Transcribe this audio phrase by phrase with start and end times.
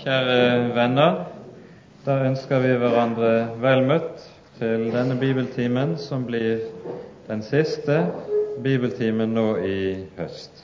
[0.00, 1.16] Kjære venner,
[2.06, 4.22] da ønsker vi hverandre vel møtt
[4.56, 6.62] til denne bibeltimen, som blir
[7.26, 7.98] den siste
[8.64, 9.80] bibeltimen nå i
[10.16, 10.62] høst.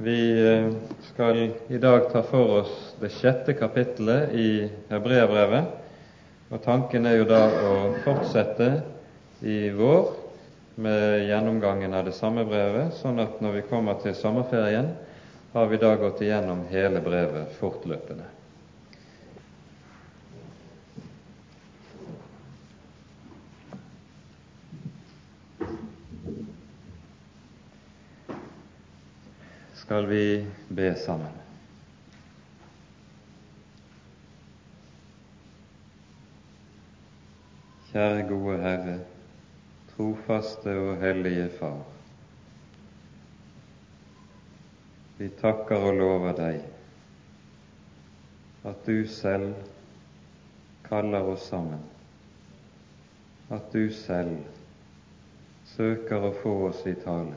[0.00, 0.70] Vi eh,
[1.10, 4.48] skal i dag ta for oss det sjette kapittelet i
[4.88, 5.68] Hebreabrevet,
[6.48, 7.76] og tanken er jo da å
[8.06, 8.70] fortsette
[9.44, 10.08] i vår
[10.80, 14.94] med gjennomgangen av det samme brevet, sånn at når vi kommer til sommerferien,
[15.52, 18.24] har vi da gått igjennom hele brevet fortløpende.
[29.74, 31.34] Skal vi be sammen?
[37.90, 39.00] Kjære gode Herre,
[39.96, 41.99] trofaste og hellige Far.
[45.20, 46.62] Vi takker og lover deg
[48.70, 49.50] at du selv
[50.86, 51.82] kaller oss sammen,
[53.52, 54.38] at du selv
[55.74, 57.36] søker å få oss i tale,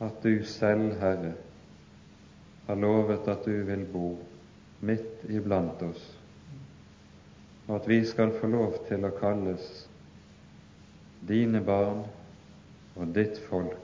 [0.00, 1.36] at du selv, Herre,
[2.70, 4.08] har lovet at du vil bo
[4.80, 6.08] midt iblant oss,
[7.68, 9.68] og at vi skal få lov til å kalles
[11.28, 12.00] dine barn
[12.96, 13.83] og ditt folk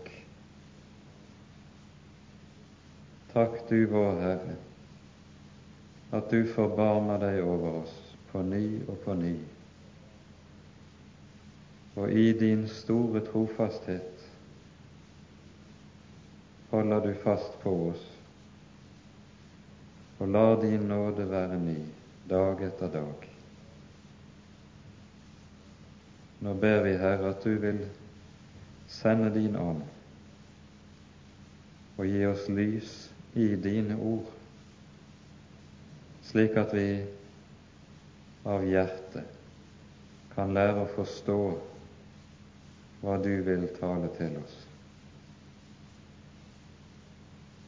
[3.33, 4.55] Takk du vår Herre,
[6.11, 7.92] at du forbarmer deg over oss
[8.33, 9.36] på ny og på ny.
[11.95, 14.25] Og i din store trofasthet
[16.73, 18.03] holder du fast på oss
[20.19, 21.78] og lar din nåde være ny
[22.28, 23.31] dag etter dag.
[26.41, 27.81] Nå ber vi, Herre, at du vil
[28.90, 29.86] sende din ånd
[31.96, 32.92] og gi oss lys
[33.35, 34.27] i dine ord,
[36.23, 36.89] slik at vi
[38.48, 39.39] av hjertet
[40.35, 41.39] kan lære å forstå
[43.01, 44.57] hva du vil tale til oss.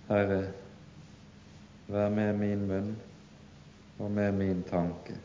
[0.09, 0.43] Herre,
[1.93, 2.93] vær med min munn
[4.03, 5.17] og med min tanke,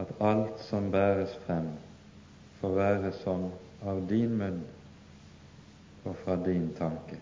[0.00, 1.68] at alt som bæres frem,
[2.60, 3.50] får være som
[3.86, 4.62] av din munn
[6.04, 7.18] og fra din tanke.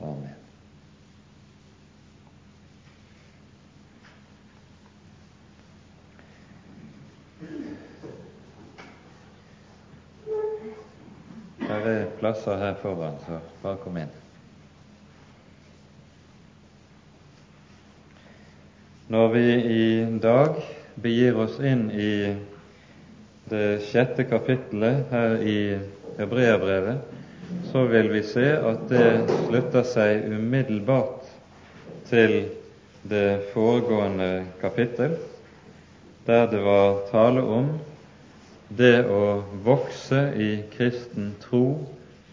[0.00, 0.34] Amen.
[11.60, 14.10] Her er plasser her foran, så bare kom inn.
[19.10, 19.44] Når vi
[19.74, 19.86] i
[20.22, 20.60] dag
[21.02, 22.10] begir oss inn i
[23.50, 25.56] det sjette kapittelet her i
[26.18, 27.19] Hebreabrevet,
[27.72, 29.06] så vil vi se at det
[29.46, 31.28] slutter seg umiddelbart
[32.10, 32.34] til
[33.10, 35.16] det foregående kapittel,
[36.26, 37.72] der det var tale om
[38.78, 41.64] det å vokse i kristen tro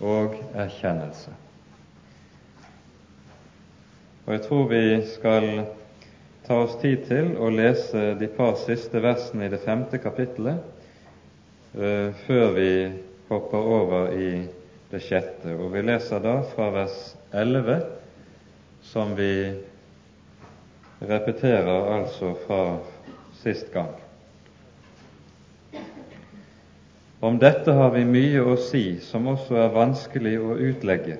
[0.03, 1.33] og erkjennelse.
[4.27, 5.47] Og Jeg tror vi skal
[6.47, 10.59] ta oss tid til å lese de par siste versene i det femte kapittelet
[11.79, 12.71] uh, før vi
[13.29, 14.31] hopper over i
[14.91, 15.55] det sjette.
[15.55, 16.97] Og vi leser da fra vers
[17.35, 17.79] 11,
[18.87, 19.31] som vi
[21.03, 22.61] repeterer altså fra
[23.41, 23.93] sist gang.
[27.19, 31.17] Om dette har vi mye å si som også er vanskelig å utlegge,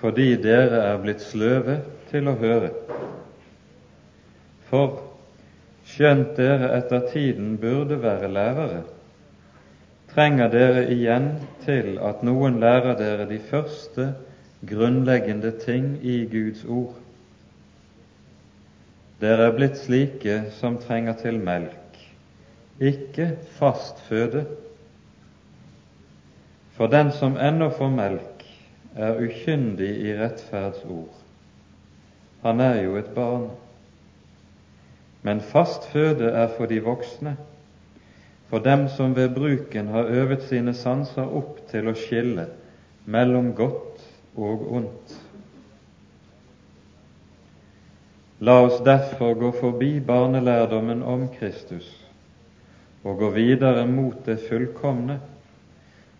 [0.00, 1.78] fordi dere er blitt sløve
[2.10, 2.68] til å høre.
[4.68, 4.98] For
[5.88, 8.82] skjønt dere etter tiden burde være lærere,
[10.12, 11.30] trenger dere igjen
[11.64, 14.10] til at noen lærer dere de første
[14.68, 16.98] grunnleggende ting i Guds ord.
[19.22, 21.96] Dere er blitt slike som trenger til melk,
[22.82, 24.44] ikke fast føde.
[26.76, 28.44] For den som ennå får melk,
[28.96, 31.14] er ukyndig i rettferdsord.
[32.42, 33.46] Han er jo et barn.
[35.22, 37.36] Men fast føde er for de voksne,
[38.52, 42.42] for dem som ved bruken har øvet sine sanser opp til å skille
[43.08, 44.02] mellom godt
[44.36, 45.14] og ondt.
[48.44, 51.88] La oss derfor gå forbi barnelærdommen om Kristus
[53.08, 55.16] og gå videre mot det fullkomne,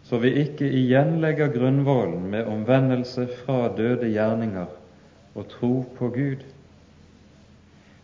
[0.08, 4.72] så vi ikke igjen legger grunnvollen med omvendelse fra døde gjerninger
[5.36, 6.48] og tro på Gud,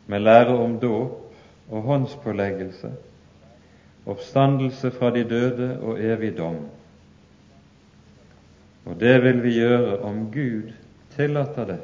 [0.04, 2.92] med lære om dåp og håndspåleggelse
[4.08, 6.62] oppstandelse fra de døde og evig dom.
[8.88, 10.72] Og det vil vi gjøre om Gud
[11.16, 11.80] tillater det.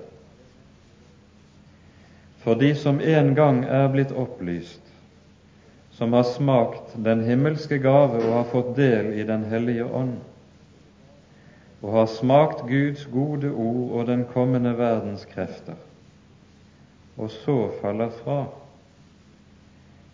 [2.44, 4.80] For de som en gang er blitt opplyst,
[5.94, 10.16] som har smakt den himmelske gave og har fått del i Den hellige ånd,
[11.82, 15.76] og har smakt Guds gode ord og den kommende verdens krefter,
[17.16, 18.44] og så faller fra,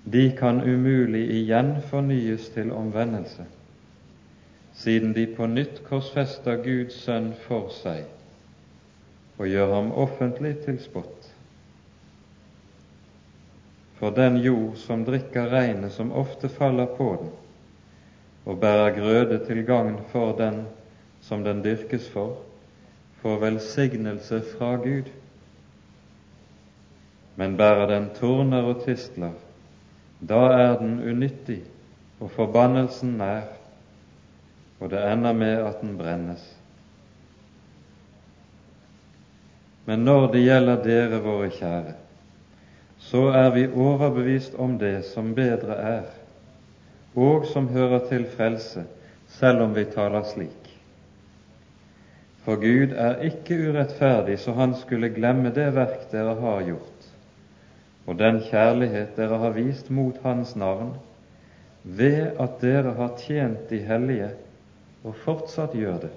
[0.05, 3.45] de kan umulig igjen fornyes til omvendelse,
[4.75, 8.07] siden de på nytt korsfester Guds sønn for seg
[9.39, 11.31] og gjør ham offentlig til spott
[14.01, 17.33] for den jord som drikker regnet som ofte faller på den,
[18.49, 20.63] og bærer grøde til gagn for den
[21.21, 22.39] som den dyrkes for,
[23.21, 25.11] får velsignelse fra Gud.
[27.37, 29.37] Men bærer den torner og tistler,
[30.21, 31.63] da er den unyttig
[32.21, 33.49] og forbannelsen nær,
[34.81, 36.43] og det ender med at den brennes.
[39.89, 41.97] Men når det gjelder dere, våre kjære,
[43.01, 46.09] så er vi overbevist om det som bedre er,
[47.17, 48.85] og som hører til frelse,
[49.41, 50.69] selv om vi taler slik.
[52.45, 56.90] For Gud er ikke urettferdig, så Han skulle glemme det verk dere har gjort,
[58.07, 60.95] og den kjærlighet dere har vist mot Hans navn,
[61.85, 64.31] ved at dere har tjent de hellige
[65.05, 66.13] og fortsatt gjør det.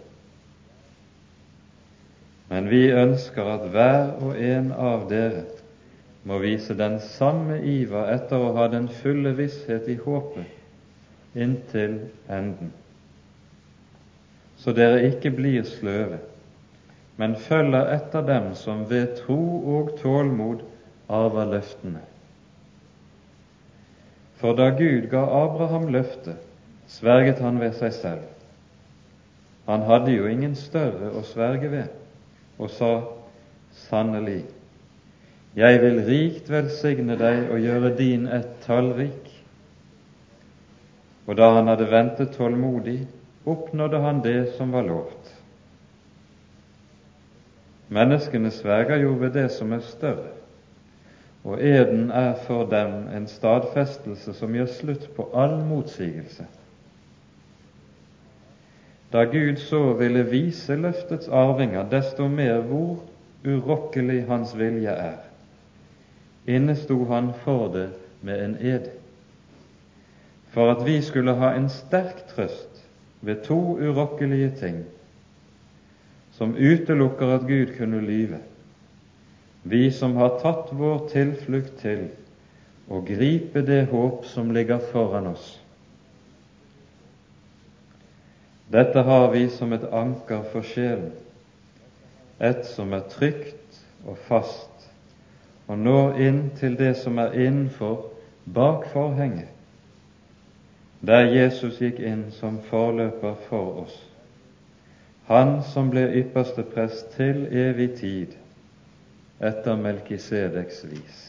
[2.50, 5.46] Men vi ønsker at hver og en av dere
[6.24, 10.60] må vise den samme iver etter å ha den fulle visshet i håpet
[11.34, 11.96] inntil
[12.30, 12.70] enden,
[14.62, 16.20] så dere ikke blir sløve,
[17.18, 19.40] men følger etter dem som ved tro
[19.78, 20.62] og tålmod
[21.14, 22.02] arver løftene.
[24.42, 26.42] For da Gud ga Abraham løftet,
[26.92, 28.26] sverget han ved seg selv.
[29.70, 31.94] Han hadde jo ingen større å sverge ved,
[32.60, 32.92] og sa
[33.88, 34.42] sannelig,
[35.54, 39.30] jeg vil rikt velsigne deg og gjøre din ett tallrik.
[41.30, 43.04] Og da han hadde ventet tålmodig,
[43.46, 45.30] oppnådde han det som var lovt.
[47.94, 50.32] Menneskene sverger jo ved det som er større,
[51.44, 56.46] og eden er for dem en stadfestelse som gjør slutt på all motsigelse.
[59.14, 63.04] Da Gud så ville vise løftets arvinger desto mer hvor
[63.46, 65.20] urokkelig hans vilje er,
[66.48, 67.90] innesto han for det
[68.22, 68.88] med en ed,
[70.56, 72.84] for at vi skulle ha en sterk trøst
[73.22, 74.84] ved to urokkelige ting
[76.34, 78.40] som utelukker at Gud kunne lyve,
[79.64, 82.08] vi som har tatt vår tilflukt til
[82.92, 85.60] å gripe det håp som ligger foran oss.
[88.74, 91.12] Dette har vi som et anker for sjelen,
[92.40, 94.74] et som er trygt og fast
[95.68, 98.10] og når inn til det som er innenfor,
[98.46, 99.48] bak forhenget,
[101.02, 103.96] der Jesus gikk inn som forløper for oss.
[105.28, 108.36] Han som ble ypperste prest til evig tid
[109.40, 111.20] etter Melkisedeks vis.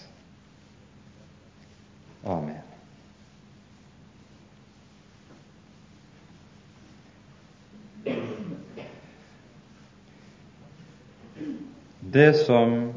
[2.25, 2.61] Amen.
[12.15, 12.93] Det som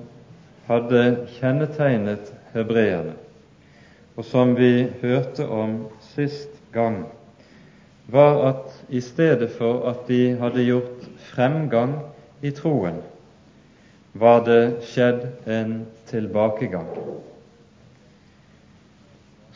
[0.67, 1.01] hadde
[1.39, 3.15] kjennetegnet hebreerne,
[4.13, 5.79] og som vi hørte om
[6.13, 7.05] sist gang,
[8.08, 11.98] var at i stedet for at de hadde gjort fremgang
[12.46, 13.01] i troen,
[14.19, 16.89] var det skjedd en tilbakegang.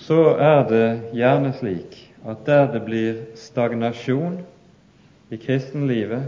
[0.02, 4.40] Så er det gjerne slik at der det blir stagnasjon
[5.32, 6.24] i kristenlivet,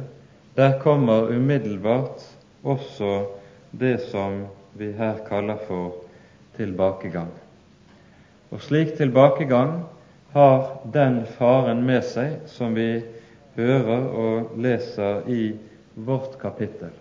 [0.56, 2.22] der kommer umiddelbart
[2.64, 3.26] også
[3.72, 4.46] det som
[4.78, 5.96] vi her kaller for
[6.58, 7.32] tilbakegang.
[8.54, 9.82] Og slik tilbakegang
[10.34, 13.02] har den faren med seg som vi
[13.58, 15.54] hører og leser i
[15.96, 16.94] vårt kapittel,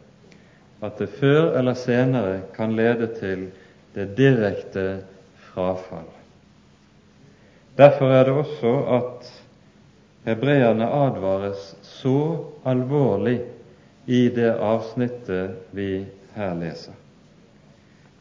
[0.83, 3.47] at det før eller senere kan lede til
[3.95, 5.05] det direkte
[5.53, 6.09] frafall.
[7.79, 9.31] Derfor er det også at
[10.25, 13.41] hebreerne advares så alvorlig
[14.07, 16.99] i det avsnittet vi her leser.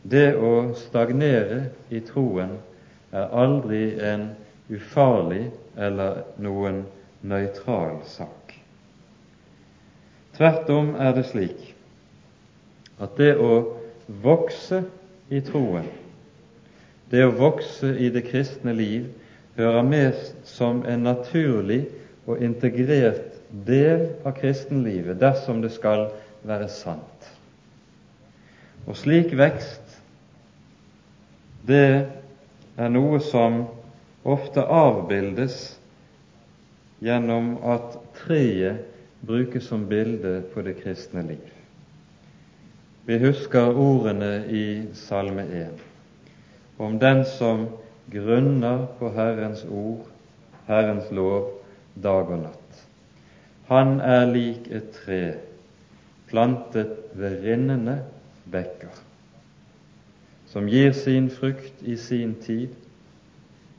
[0.03, 2.55] Det å stagnere i troen
[3.11, 4.31] er aldri en
[4.71, 6.83] ufarlig eller noen
[7.21, 8.55] nøytral sak.
[10.37, 11.75] Tvert om er det slik
[13.01, 13.63] at det å
[14.21, 14.83] vokse
[15.31, 15.87] i troen,
[17.11, 19.09] det å vokse i det kristne liv,
[19.57, 20.17] hører med
[20.47, 21.83] som en naturlig
[22.29, 26.07] og integrert del av kristenlivet dersom det skal
[26.47, 27.27] være sant.
[28.87, 29.97] Og slik vekst,
[31.67, 32.07] det
[32.79, 33.65] er noe som
[34.23, 35.57] ofte avbildes
[37.01, 38.87] gjennom at treet
[39.25, 41.60] brukes som bilde på det kristne liv.
[43.05, 45.79] Vi husker ordene i Salme 1
[46.77, 47.63] om den som
[48.13, 50.05] grunner på Herrens ord,
[50.67, 51.47] Herrens lov,
[51.97, 52.83] dag og natt.
[53.71, 55.21] Han er lik et tre
[56.29, 57.97] plantet ved rinnende
[58.53, 58.93] bekker,
[60.53, 62.69] som gir sin frukt i sin tid,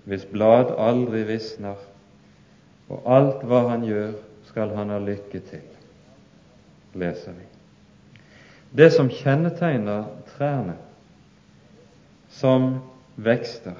[0.05, 1.79] hvis blad aldri visner,
[2.91, 4.19] og alt hva han gjør,
[4.51, 5.67] skal han ha lykke til,
[6.99, 7.52] leser vi.
[8.73, 10.79] Det som kjennetegner trærne
[12.33, 12.79] som
[13.21, 13.77] vekster,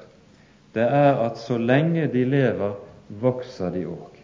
[0.73, 2.75] det er at så lenge de lever,
[3.21, 4.19] vokser de òg.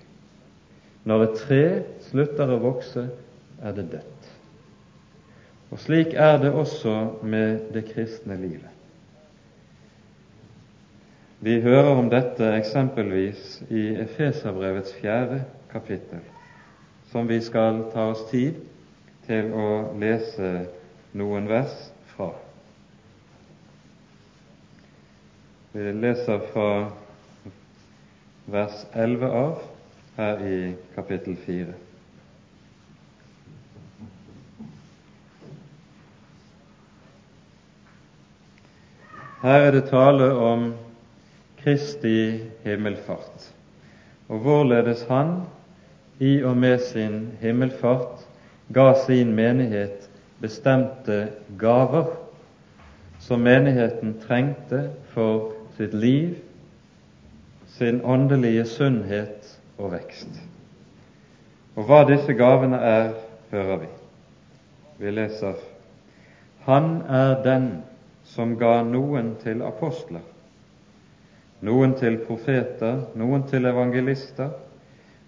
[1.10, 1.64] Når et tre
[2.10, 3.08] slutter å vokse,
[3.62, 4.30] er det dødt.
[5.70, 8.70] Og slik er det også med det kristne livet.
[11.40, 16.22] Vi hører om dette eksempelvis i Efeserbrevets fjerde kapittel,
[17.12, 18.58] som vi skal ta oss tid
[19.30, 19.66] til å
[20.02, 20.48] lese
[21.14, 21.74] noen vers
[22.16, 22.32] fra.
[25.70, 26.70] Vi leser fra
[28.50, 29.60] vers 11 av
[30.16, 30.58] her i
[30.96, 31.76] kapittel 4.
[39.44, 40.66] Her er det tale om
[41.62, 42.16] Kristi
[42.66, 43.46] himmelfart,
[44.28, 45.44] og hvorledes Han
[46.18, 48.26] i og med sin himmelfart
[48.74, 50.10] ga sin menighet
[50.42, 52.06] bestemte gaver
[53.20, 56.36] som menigheten trengte for sitt liv,
[57.68, 60.30] sin åndelige sunnhet og vekst.
[61.76, 63.14] Og hva disse gavene er,
[63.52, 63.90] hører vi.
[65.00, 65.56] Vi leser
[66.66, 67.70] Han er den
[68.24, 70.24] som ga noen til apostler,
[71.66, 74.52] noen til profeter, noen til evangelister,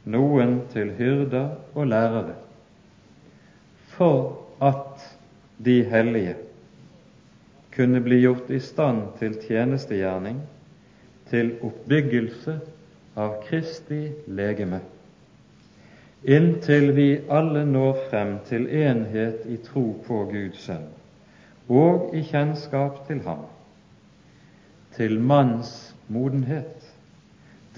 [0.06, 2.36] noen til hyrder og lærere,
[4.01, 5.17] for at
[5.65, 6.36] de hellige
[7.75, 10.39] kunne bli gjort i stand til tjenestegjerning,
[11.29, 12.55] til oppbyggelse
[13.22, 14.79] av Kristi legeme,
[16.25, 20.89] inntil vi alle når frem til enhet i tro på Guds sønn
[21.70, 23.46] og i kjennskap til ham,
[24.98, 26.89] til manns modenhet,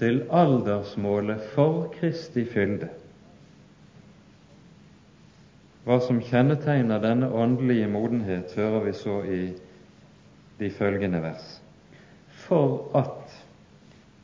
[0.00, 2.88] til aldersmålet for Kristi fylde.
[5.84, 9.40] Hva som kjennetegner denne åndelige modenhet, hører vi så i
[10.58, 11.58] de følgende vers.
[12.46, 13.34] For at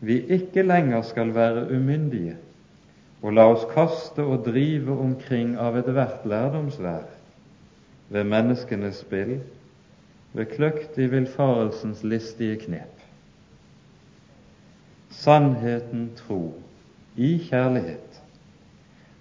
[0.01, 2.39] vi ikke lenger skal være umyndige
[3.21, 7.05] og la oss kaste og drive omkring av ethvert lærdomsvær
[8.11, 9.43] ved menneskenes spill,
[10.33, 13.05] ved kløktig villfarelsens listige knep.
[15.11, 16.55] Sannheten tro
[17.17, 18.10] i kjærlighet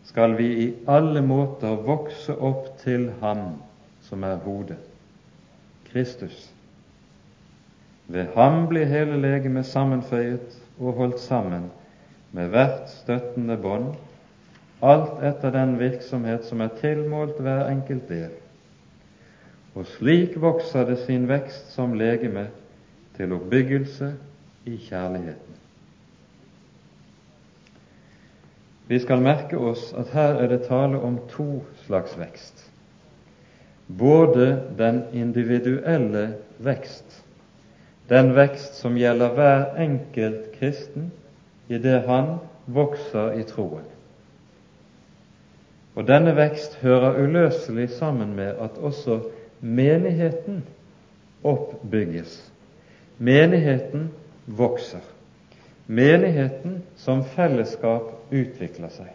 [0.10, 3.60] skal vi i alle måter vokse opp til Ham
[4.02, 4.80] som er hodet,
[5.92, 6.48] Kristus.
[8.10, 11.68] Ved ham blir hele legemet sammenføyet og holdt sammen
[12.34, 13.92] med hvert støttende bånd,
[14.82, 18.34] alt etter den virksomhet som er tilmålt hver enkelt del.
[19.78, 22.48] Og slik vokser det sin vekst som legeme
[23.18, 24.14] til oppbyggelse
[24.66, 25.59] i kjærligheten.
[28.90, 32.64] Vi skal merke oss at her er det tale om to slags vekst.
[33.88, 37.22] Både den individuelle vekst,
[38.10, 41.12] den vekst som gjelder hver enkelt kristen
[41.70, 43.86] i det han vokser i troen.
[45.94, 49.20] Og denne vekst hører uløselig sammen med at også
[49.62, 50.64] menigheten
[51.44, 52.52] oppbygges.
[53.18, 54.10] Menigheten
[54.46, 55.04] vokser.
[55.90, 59.10] Menigheten som fellesskap utvikler seg.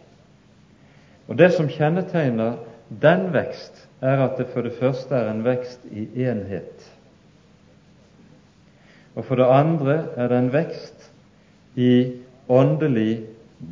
[1.31, 2.57] Og Det som kjennetegner
[2.89, 6.83] den vekst, er at det for det første er en vekst i enhet.
[9.15, 11.07] Og for det andre er det en vekst
[11.79, 11.93] i
[12.51, 13.23] åndelig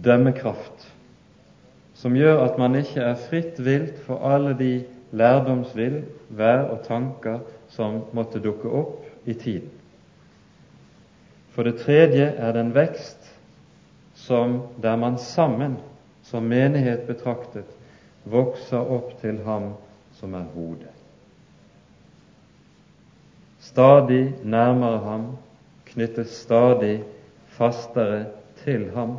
[0.04, 0.88] dømmekraft,
[2.00, 4.74] som gjør at man ikke er fritt vilt for alle de
[5.12, 6.02] lærdomsvill,
[6.34, 9.70] vær og tanker som måtte dukke opp i tiden.
[11.54, 13.30] For det tredje er det en vekst
[14.18, 15.78] som der man sammen,
[16.24, 17.68] som menighet betraktet,
[18.26, 19.74] vokser opp til ham
[20.18, 20.90] som er hodet.
[23.60, 25.28] Stadig nærmere ham,
[25.86, 27.04] knyttes stadig
[27.54, 28.26] fastere
[28.64, 29.18] til ham,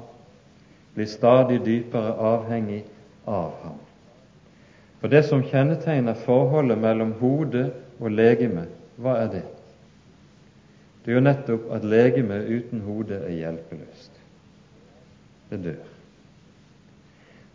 [0.95, 2.83] blir stadig dypere avhengig
[3.27, 3.79] av ham.
[5.01, 7.69] For det som kjennetegner forholdet mellom hode
[8.01, 9.45] og legeme, hva er det?
[11.05, 14.21] Det er jo nettopp at legemet uten hode er hjelpeløst.
[15.51, 15.83] Det dør.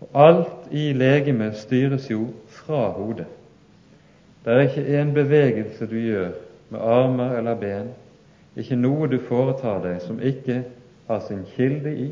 [0.01, 3.25] Og alt i legemet styres jo fra hodet.
[4.45, 6.29] Det er ikke en bevegelse du gjør
[6.69, 7.89] med armer eller ben,
[8.55, 10.61] ikke noe du foretar deg som ikke
[11.09, 12.07] har sin kilde i,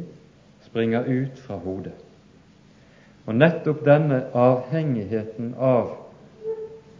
[0.65, 1.93] springer ut fra hodet.
[3.27, 5.93] Og nettopp denne avhengigheten av,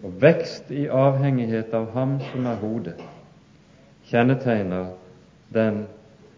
[0.04, 2.98] og vekst i avhengighet av Ham som er hodet,
[4.08, 4.94] kjennetegner
[5.54, 5.86] den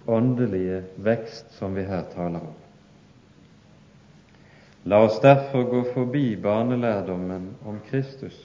[0.05, 2.55] åndelige vekst som vi her taler om.
[4.89, 8.38] La oss derfor gå forbi barnelærdommen om Kristus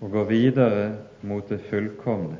[0.00, 0.90] og gå videre
[1.26, 2.36] mot det fullkomne,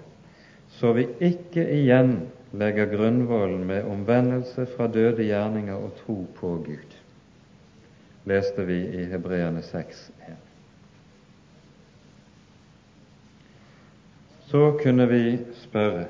[0.76, 2.18] så vi ikke igjen
[2.52, 7.02] legger grunnvollen med omvendelse fra døde gjerninger og tro på Gud
[8.26, 10.46] leste vi i Hebreerne 6.1.
[14.50, 16.07] Så kunne vi spørre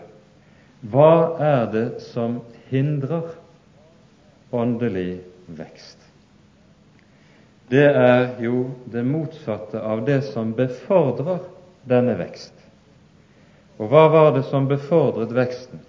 [0.87, 3.33] hva er det som hindrer
[4.55, 5.23] åndelig
[5.57, 5.99] vekst?
[7.73, 11.41] Det er jo det motsatte av det som befordrer
[11.89, 12.53] denne vekst.
[13.81, 15.81] Og hva var det som befordret veksten?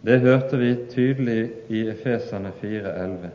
[0.00, 3.34] Det hørte vi tydelig i Efesene 4,11.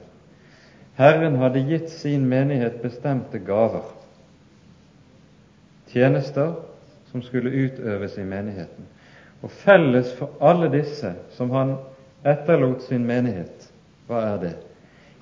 [0.98, 3.86] Herren hadde gitt sin menighet bestemte gaver,
[5.92, 6.56] tjenester
[7.16, 8.88] som skulle utøves i menigheten.
[9.42, 11.78] Og felles for alle disse som han
[12.28, 13.70] etterlot sin menighet,
[14.10, 14.52] hva er det?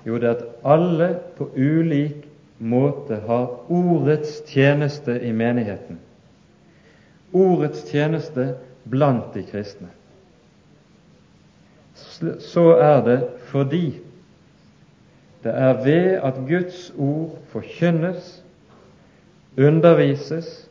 [0.02, 2.24] Jo, det er at alle på ulik
[2.58, 6.00] måte har ordets tjeneste i menigheten.
[7.30, 8.48] Ordets tjeneste
[8.90, 9.92] blant de kristne.
[11.94, 13.20] Så er det
[13.54, 13.86] fordi
[15.46, 18.40] det er ved at Guds ord forkynnes,
[19.54, 20.64] undervises,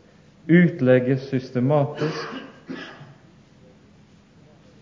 [0.50, 2.28] utlegges systematisk,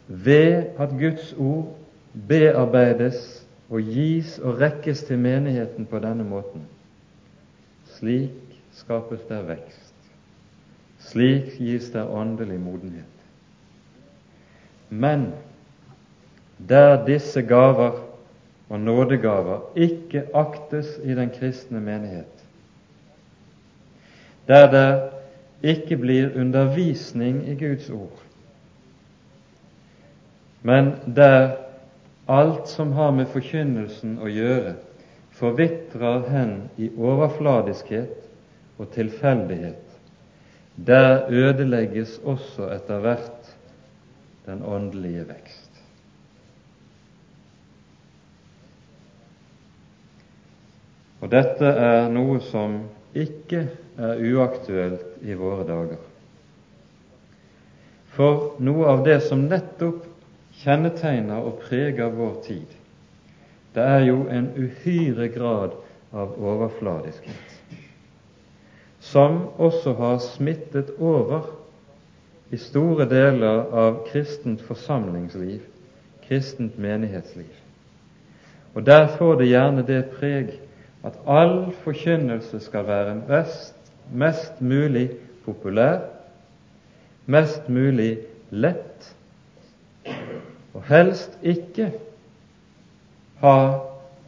[0.07, 1.77] ved at Guds ord
[2.27, 6.65] bearbeides og gis og rekkes til menigheten på denne måten.
[7.85, 9.93] Slik skapes der vekst.
[10.99, 13.05] Slik gis der åndelig modenhet.
[14.89, 15.31] Men
[16.69, 18.01] der disse gaver
[18.69, 22.45] og nådegaver ikke aktes i den kristne menighet,
[24.47, 25.10] der det
[25.63, 28.21] ikke blir undervisning i Guds ord,
[30.61, 31.57] men der
[32.31, 34.75] alt som har med forkynnelsen å gjøre,
[35.35, 38.13] forvitrer hen i overfladiskhet
[38.77, 39.87] og tilfeldighet.
[40.75, 43.51] Der ødelegges også etter hvert
[44.45, 45.67] den åndelige vekst.
[51.21, 52.79] Og dette er noe som
[53.13, 55.99] ikke er uaktuelt i våre dager.
[58.15, 60.03] For noe av det som nettopp
[60.61, 62.77] kjennetegner og preger vår tid,
[63.75, 65.77] det er jo en uhyre grad
[66.11, 67.57] av overfladiskhet,
[68.99, 71.47] som også har smittet over
[72.51, 75.61] i store deler av kristent forsamlingsliv,
[76.27, 77.47] kristent menighetsliv.
[78.75, 80.51] Og der får det gjerne det preg
[81.07, 83.80] at all forkynnelse skal være mest,
[84.11, 85.09] mest mulig
[85.45, 85.99] populær,
[87.25, 88.17] mest mulig
[88.51, 89.15] lett,
[90.73, 91.91] og helst ikke
[93.41, 93.57] ha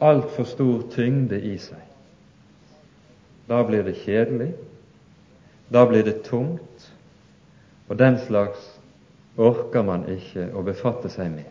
[0.04, 1.80] altfor stor tyngde i seg.
[3.48, 4.52] Da blir det kjedelig,
[5.72, 6.88] da blir det tungt,
[7.88, 8.70] og den slags
[9.36, 11.50] orker man ikke å befatte seg med.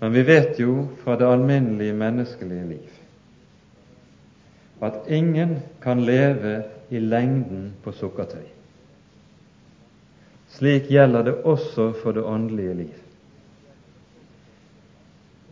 [0.00, 3.03] Men vi vet jo fra det alminnelige menneskelige liv
[4.86, 8.44] at ingen kan leve i lengden på sukkertøy.
[10.54, 13.00] Slik gjelder det også for det åndelige liv.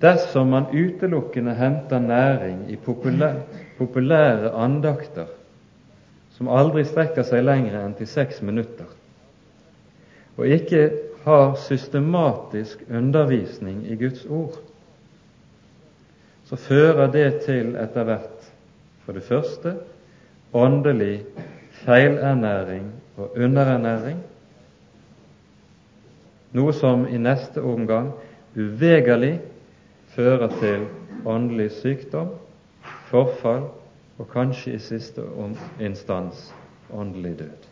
[0.03, 2.77] Dersom man utelukkende henter næring i
[3.79, 5.27] populære, andakter
[6.35, 8.88] som aldri strekker seg lenger enn til seks minutter,
[10.37, 10.88] og ikke
[11.23, 14.59] har systematisk undervisning i Guds ord,
[16.51, 18.32] så fører det til etter hvert
[19.05, 19.77] for det første
[20.53, 21.25] åndelig
[21.85, 24.21] feilernæring og underernæring,
[26.53, 28.12] noe som i neste omgang
[28.57, 29.41] uvegerlig
[30.12, 30.87] fører til
[31.27, 32.35] åndelig sykdom,
[33.09, 33.65] forfall
[34.19, 35.25] og kanskje i siste
[35.81, 36.51] instans
[36.93, 37.69] åndelig død.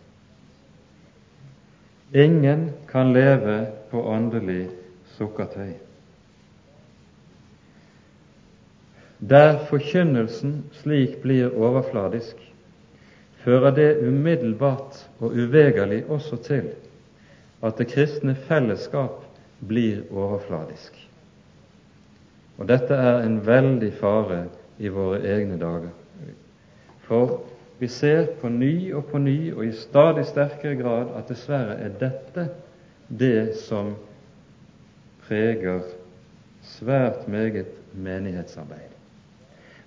[2.14, 4.69] Ingen kan leve på åndelig
[5.16, 5.77] sukkertøy.
[9.20, 12.37] Der forkynnelsen slik blir overfladisk,
[13.44, 16.70] fører det umiddelbart og uvegerlig også til
[17.62, 19.24] at det kristne fellesskap
[19.68, 20.96] blir overfladisk.
[22.59, 24.44] Og dette er en veldig fare
[24.78, 25.92] i våre egne dager.
[27.09, 27.40] For
[27.80, 31.96] vi ser på ny og på ny og i stadig sterkere grad at dessverre er
[32.00, 32.48] dette
[33.09, 33.94] det som
[35.24, 35.80] preger
[36.62, 38.89] svært meget menighetsarbeid.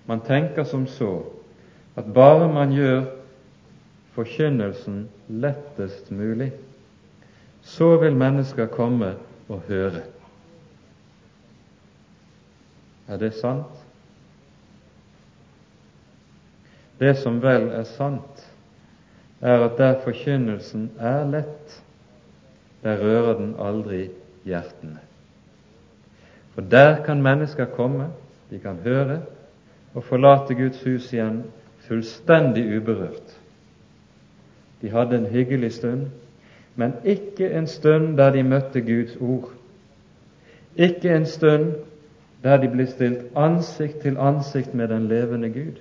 [0.06, 1.24] Man tenker som så
[1.96, 3.06] at bare man gjør
[4.14, 6.52] forkynnelsen lettest mulig,
[7.62, 9.14] så vil mennesker komme
[9.50, 10.04] og høre.
[13.08, 13.80] Er det sant?
[17.00, 18.44] Det som vel er sant,
[19.42, 21.80] er at der forkynnelsen er lett,
[22.84, 24.06] der rører den aldri
[24.48, 25.02] hjertene.
[26.54, 28.12] For der kan mennesker komme,
[28.50, 29.22] de kan høre
[29.94, 31.44] og forlate Guds hus igjen
[31.88, 33.40] fullstendig uberørt.
[34.82, 36.08] De hadde en hyggelig stund,
[36.76, 39.52] men ikke en stund der de møtte Guds ord.
[40.76, 41.74] Ikke en stund
[42.44, 45.80] der de ble stilt ansikt til ansikt med den levende Gud.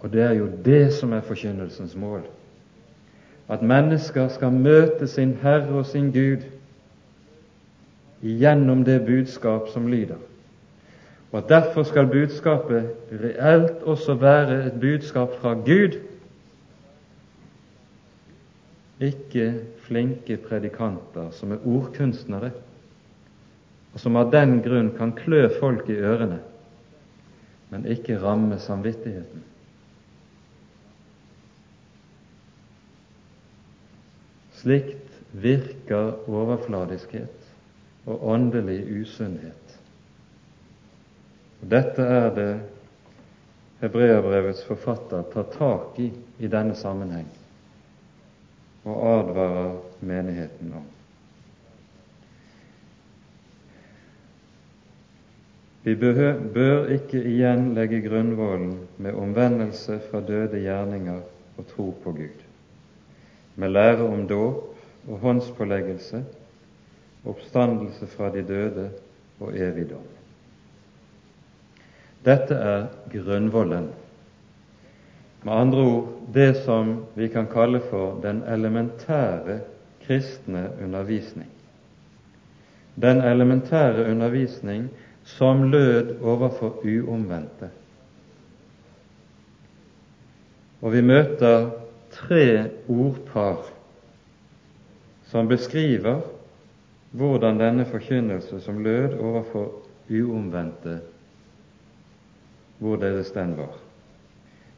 [0.00, 2.22] Og det er jo det som er forkynnelsens mål.
[3.48, 6.44] At mennesker skal møte sin Herre og sin Gud
[8.22, 10.18] gjennom det budskap som lyder.
[11.32, 15.96] Og at derfor skal budskapet reelt også være et budskap fra Gud,
[19.00, 22.50] ikke flinke predikanter som er ordkunstnere,
[23.92, 26.38] og som av den grunn kan klø folk i ørene,
[27.72, 29.42] men ikke ramme samvittigheten.
[34.62, 37.50] Slikt virker overfladiskhet
[38.06, 39.61] og åndelig usunnhet.
[41.62, 42.50] Dette er det
[43.82, 46.10] Hebreabrevets forfatter tar tak i
[46.42, 47.28] i denne sammenheng
[48.82, 50.86] og advarer menigheten om.
[55.82, 61.20] Vi bør ikke igjen legge grunnvollen med omvendelse fra døde gjerninger
[61.58, 62.42] og tro på Gud,
[63.56, 66.24] med lære om dåp og håndspåleggelse,
[67.26, 68.90] oppstandelse fra de døde
[69.40, 70.11] og evig dom.
[72.24, 73.90] Dette er grunnvollen
[75.42, 79.58] med andre ord det som vi kan kalle for den elementære
[80.06, 81.48] kristne undervisning.
[82.94, 84.88] Den elementære undervisning
[85.24, 87.70] som lød overfor uomvendte.
[90.82, 91.70] Og vi møter
[92.10, 93.66] tre ordpar
[95.30, 96.20] som beskriver
[97.10, 99.70] hvordan denne forkynnelse som lød overfor
[100.10, 101.00] uomvendte,
[102.82, 103.76] hvorledes den var.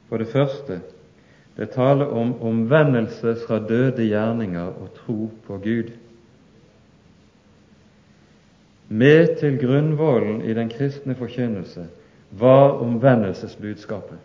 [0.09, 0.81] For det første
[1.57, 5.93] det taler om omvendelse fra døde gjerninger og tro på Gud.
[8.89, 11.87] Med til grunnvollen i den kristne forkynnelse
[12.31, 14.19] var omvendelsesbudskapet.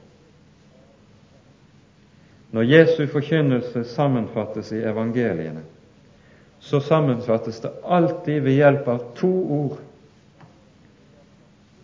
[2.51, 5.61] Når Jesu forkynnelse sammenfattes i evangeliene,
[6.59, 9.77] så sammenfattes det alltid ved hjelp av to ord.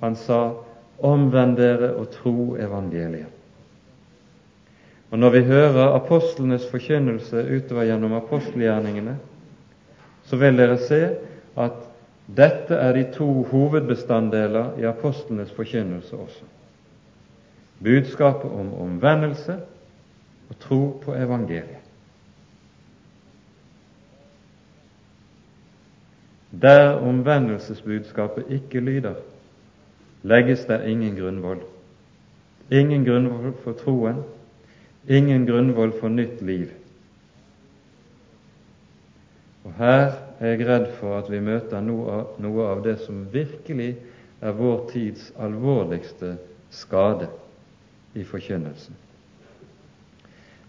[0.01, 0.64] Han sa
[0.99, 3.31] 'omvend dere og tro evangeliet'.
[5.11, 9.17] Og Når vi hører apostlenes forkynnelse utover gjennom apostelgjerningene,
[10.23, 11.15] så vil dere se
[11.57, 11.71] at
[12.37, 16.43] dette er de to hovedbestanddeler i apostlenes forkynnelse også.
[17.83, 19.55] Budskapet om omvendelse
[20.49, 21.85] og tro på evangeliet.
[26.61, 29.13] Der omvendelsesbudskapet ikke lyder,
[30.25, 31.61] legges det ingen grunnvoll.
[32.69, 34.23] Ingen grunnvoll for troen,
[35.07, 36.71] ingen grunnvoll for nytt liv.
[39.65, 43.25] Og Her er jeg redd for at vi møter noe av, noe av det som
[43.33, 43.95] virkelig
[44.41, 46.35] er vår tids alvorligste
[46.73, 47.29] skade
[48.13, 48.97] i forkynnelsen.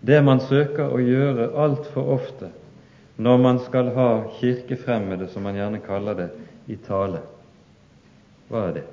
[0.06, 2.52] Det man søker å gjøre altfor ofte
[3.16, 6.28] når man skal ha kirkefremmede, som man gjerne kaller det,
[6.68, 7.22] i tale.
[8.50, 8.84] Hva er det?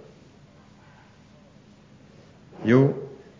[2.65, 2.93] Jo,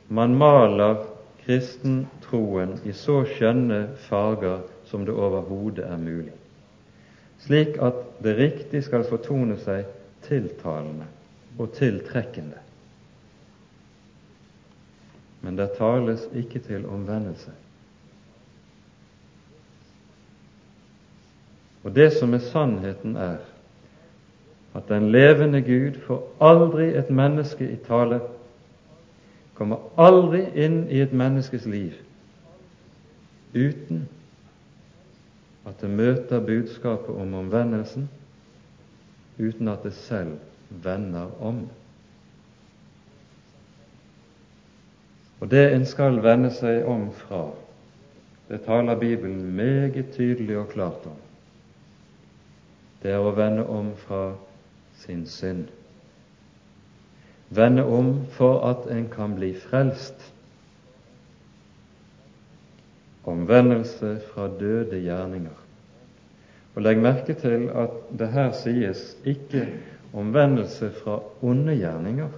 [0.08, 1.06] man maler
[1.46, 6.34] kristentroen i så skjønne farger som det overhodet er mulig,
[7.44, 9.88] slik at det riktig skal fortone seg
[10.28, 11.08] tiltalende
[11.58, 12.60] og tiltrekkende.
[15.44, 17.52] Men det tales ikke til omvendelse.
[21.84, 23.42] Og det som er sannheten, er
[24.74, 28.22] at den levende Gud får aldri et menneske i tale,
[29.54, 31.94] kommer aldri inn i et menneskes liv
[33.54, 34.08] uten
[35.66, 38.10] at det møter budskapet om omvendelsen,
[39.40, 40.38] uten at det selv
[40.84, 41.62] vender om.
[45.40, 47.46] Og det en skal vende seg om fra,
[48.50, 51.20] det taler Bibelen meget tydelig og klart om.
[53.04, 54.34] Det er å vende om fra
[55.00, 55.68] sin synd.
[57.54, 60.34] Vende om for at en kan bli frelst.
[63.24, 65.60] Omvendelse fra døde gjerninger.
[66.76, 69.68] Og Legg merke til at det her sies ikke
[70.14, 72.30] omvendelse fra onde gjerninger,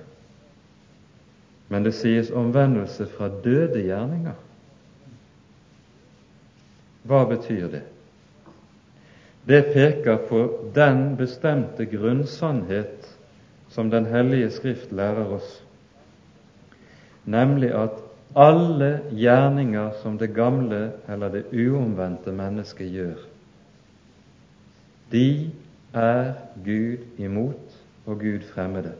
[1.69, 4.35] men det sies omvendelse fra døde gjerninger.
[7.05, 7.83] Hva betyr det?
[9.47, 10.41] Det peker på
[10.75, 13.14] den bestemte grunnsannhet
[13.75, 15.63] som Den hellige Skrift lærer oss,
[17.25, 17.97] nemlig at
[18.35, 23.17] alle gjerninger som det gamle eller det uomvendte mennesket gjør,
[25.11, 25.51] de
[25.93, 26.33] er
[26.63, 28.93] Gud imot og Gud fremmede,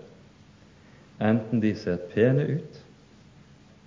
[1.22, 2.82] enten de ser pene ut,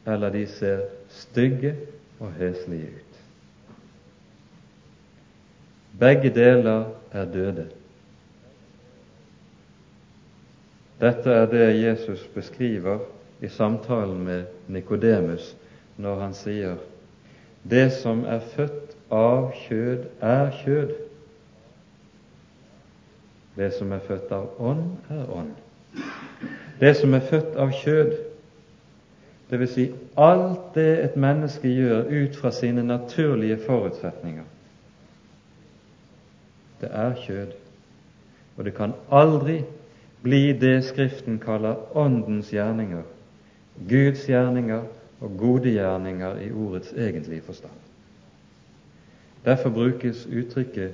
[0.09, 1.75] eller de ser stygge
[2.21, 3.21] og heslige ut.
[6.01, 7.67] Begge deler er døde.
[11.01, 12.99] Dette er det Jesus beskriver
[13.41, 15.57] i samtalen med Nikodemus
[15.97, 16.79] når han sier
[17.71, 20.93] det som er født av kjød, er kjød.
[23.59, 25.55] Det som er født av ånd, er ånd.
[26.81, 28.13] Det som er født av kjød,
[29.51, 29.73] dvs.
[29.75, 34.47] Si alt det et menneske gjør ut fra sine naturlige forutsetninger,
[36.81, 37.57] det er kjød.
[38.57, 39.63] Og det kan aldri
[40.23, 43.03] bli det Skriften kaller Åndens gjerninger,
[43.89, 44.83] Guds gjerninger
[45.21, 47.79] og gode gjerninger i ordets egentlige forstand.
[49.45, 50.93] Derfor brukes uttrykket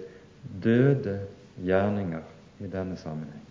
[0.62, 1.20] 'døde
[1.64, 2.28] gjerninger'
[2.60, 3.42] i denne sammenheng.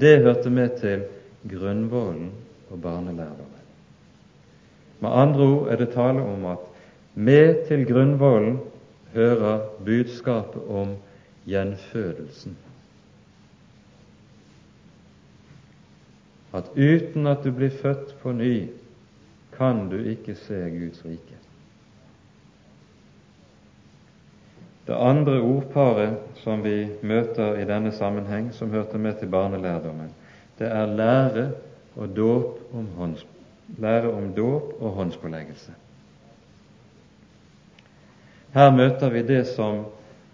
[0.00, 1.02] Det hørte med til
[1.48, 2.30] grunnvollen
[2.70, 3.62] og barnelærdommen.
[5.00, 6.58] Med andre ord er det tale om at
[7.14, 8.58] med til grunnvollen
[9.14, 10.96] hører budskapet om
[11.46, 12.56] gjenfødelsen.
[16.56, 18.68] At uten at du blir født på ny,
[19.56, 21.36] kan du ikke se Guds rike.
[24.86, 30.12] Det andre ordparet som vi møter i denne sammenheng, som hørte med til barnelærdommen,
[30.58, 31.50] det er lære,
[31.96, 33.26] og dåp om hånds,
[33.78, 35.72] lære om dåp og håndspåleggelse.
[38.54, 39.84] Her møter vi det som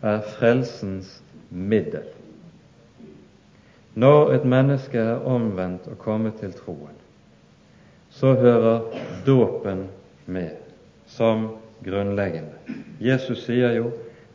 [0.03, 2.05] er frelsens middel.
[3.95, 6.97] Når et menneske er omvendt og kommet til troen,
[8.11, 8.81] så hører
[9.27, 9.87] dåpen
[10.27, 10.51] med
[11.07, 11.49] som
[11.85, 12.57] grunnleggende.
[13.01, 13.91] Jesus sier jo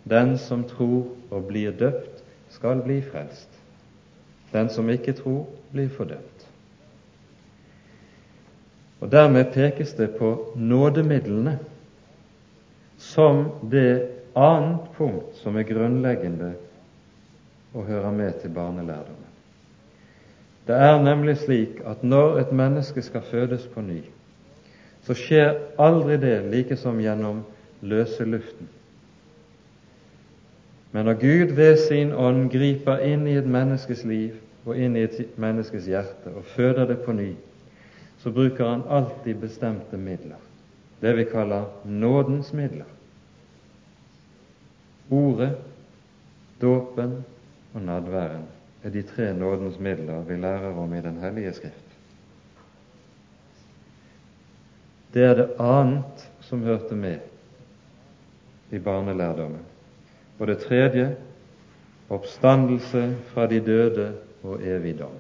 [0.10, 3.60] 'Den som tror og blir døpt, skal bli frelst'.
[4.54, 6.48] Den som ikke tror, blir fordømt.
[9.02, 11.60] Og Dermed pekes det på nådemidlene
[12.98, 16.54] som det annet punkt som er grunnleggende
[17.74, 19.27] og hører med til barnelærdommen.
[20.68, 24.02] Det er nemlig slik at når et menneske skal fødes på ny,
[25.08, 27.46] så skjer aldri det like som gjennom
[27.82, 28.68] løse luften.
[30.92, 35.06] Men når Gud ved sin ånd griper inn i et menneskes liv og inn i
[35.08, 37.32] et menneskes hjerte og føder det på ny,
[38.20, 40.42] så bruker han alltid bestemte midler,
[41.02, 42.90] det vi kaller nådens midler.
[45.12, 45.54] Ordet,
[46.62, 47.22] dåpen
[47.74, 51.84] og nadværen er de tre nådens midler vi lærer om i Den hellige skrift.
[55.14, 57.18] Det er det annet som hørte med
[58.72, 59.64] i barnelærdommen.
[60.40, 61.16] Og det tredje
[62.10, 64.12] oppstandelse fra de døde
[64.44, 65.16] og evig dom.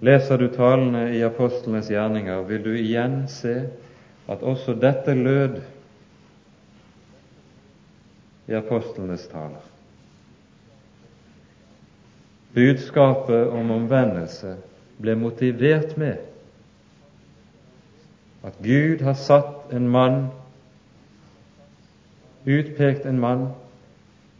[0.00, 3.54] Leser du talene i apostlenes gjerninger, vil du igjen se
[4.28, 5.60] at også dette lød
[8.48, 9.64] i apostlenes taler.
[12.54, 14.56] Budskapet om omvendelse
[15.00, 16.18] ble motivert med
[18.42, 20.30] at Gud har satt en mann,
[22.48, 23.50] utpekt en mann,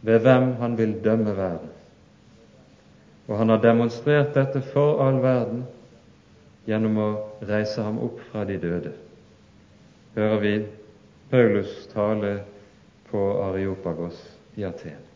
[0.01, 1.69] ved hvem han vil dømme verden.
[3.27, 5.61] Og han har demonstrert dette for all verden
[6.65, 7.11] gjennom å
[7.45, 8.95] reise ham opp fra de døde.
[10.17, 10.55] Hører vi
[11.29, 12.39] Paulus tale
[13.11, 14.17] på Areopagos
[14.57, 15.10] i Aten.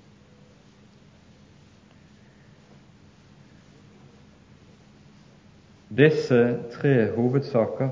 [5.95, 7.89] Disse tre hovedsaker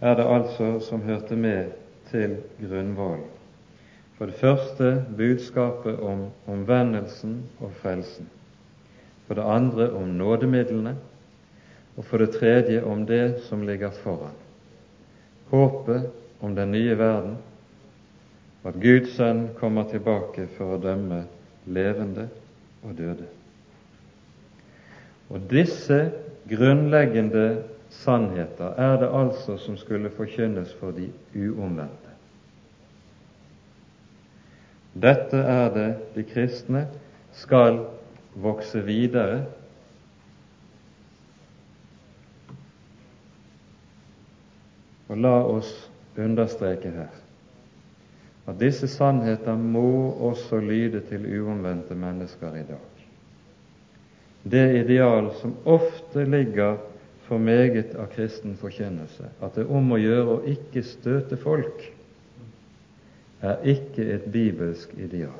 [0.00, 1.72] er det altså som hørte med
[2.10, 3.26] til grunnvollen.
[4.18, 8.28] For det første budskapet om omvendelsen og frelsen.
[9.26, 10.96] For det andre om nådemidlene.
[11.96, 14.36] Og for det tredje om det som ligger foran.
[15.50, 17.36] Håpet om den nye verden,
[18.62, 21.24] og at Guds sønn kommer tilbake for å dømme
[21.66, 22.28] levende
[22.82, 23.26] og døde.
[25.28, 25.98] Og disse
[26.52, 32.12] grunnleggende sannheter er det altså som skulle forkynnes for de uomvendte.
[35.02, 36.86] Dette er det de kristne
[37.32, 37.80] skal
[38.34, 39.44] vokse videre
[45.12, 45.68] Og la oss
[46.16, 47.10] understreke her
[48.48, 52.91] at disse sannheter må også lyde til uomvendte mennesker i dag.
[54.42, 56.76] Det ideal som ofte ligger
[57.28, 61.86] for meget av kristen forkynnelse, at det er om å gjøre å ikke støte folk,
[63.42, 65.38] er ikke et bibelsk ideal.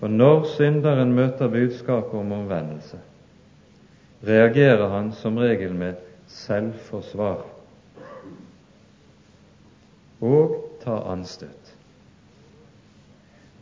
[0.00, 2.98] For når synderen møter budskapet om omvendelse,
[4.26, 6.00] reagerer han som regel med
[6.32, 7.44] selvforsvar
[10.22, 11.72] og tar anstøt.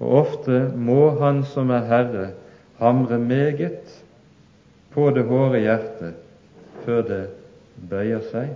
[0.01, 2.27] Og ofte må Han som er Herre,
[2.81, 3.93] hamre meget
[4.91, 6.15] på det hårde hjertet
[6.85, 7.23] før det
[7.91, 8.55] bøyer seg,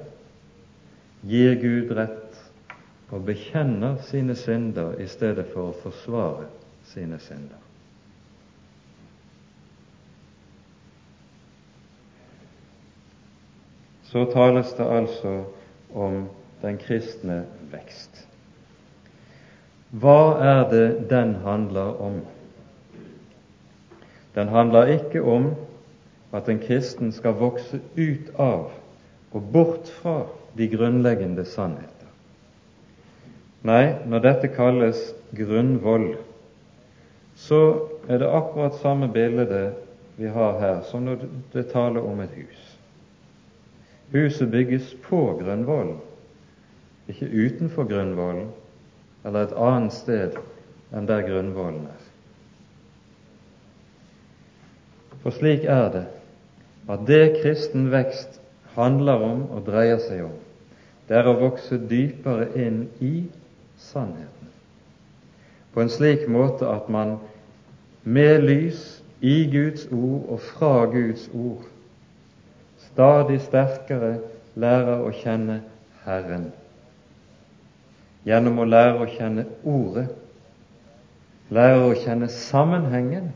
[1.28, 2.40] gir Gud rett
[3.12, 6.48] og bekjenner sine synder i stedet for å forsvare
[6.88, 7.60] sine synder.
[14.08, 15.40] Så tales det altså
[15.92, 16.24] om
[16.62, 18.24] den kristne vekst.
[19.90, 22.20] Hva er det den handler om?
[24.34, 25.52] Den handler ikke om
[26.34, 28.72] at en kristen skal vokse ut av
[29.34, 30.24] og bort fra
[30.58, 31.90] de grunnleggende sannheter.
[33.64, 35.00] Nei, når dette kalles
[35.34, 36.14] grunnvoll,
[37.34, 37.60] så
[38.08, 39.72] er det akkurat samme bilde
[40.16, 42.60] vi har her som når det taler om et hus.
[44.12, 45.98] Huset bygges på grunnvollen,
[47.10, 48.50] ikke utenfor grunnvollen
[49.24, 50.36] eller et annet sted
[50.94, 52.03] enn der grunnvollen er.
[55.24, 56.06] For slik er det
[56.92, 58.42] at det kristen vekst
[58.74, 60.34] handler om og dreier seg om,
[61.08, 63.14] det er å vokse dypere inn i
[63.80, 64.50] sannheten.
[65.72, 67.16] På en slik måte at man
[68.04, 68.82] med lys
[69.24, 71.64] i Guds ord og fra Guds ord
[72.90, 74.18] stadig sterkere
[74.60, 75.62] lærer å kjenne
[76.04, 76.50] Herren.
[78.28, 80.06] Gjennom å lære å kjenne Ordet,
[81.48, 83.32] lære å kjenne sammenhengen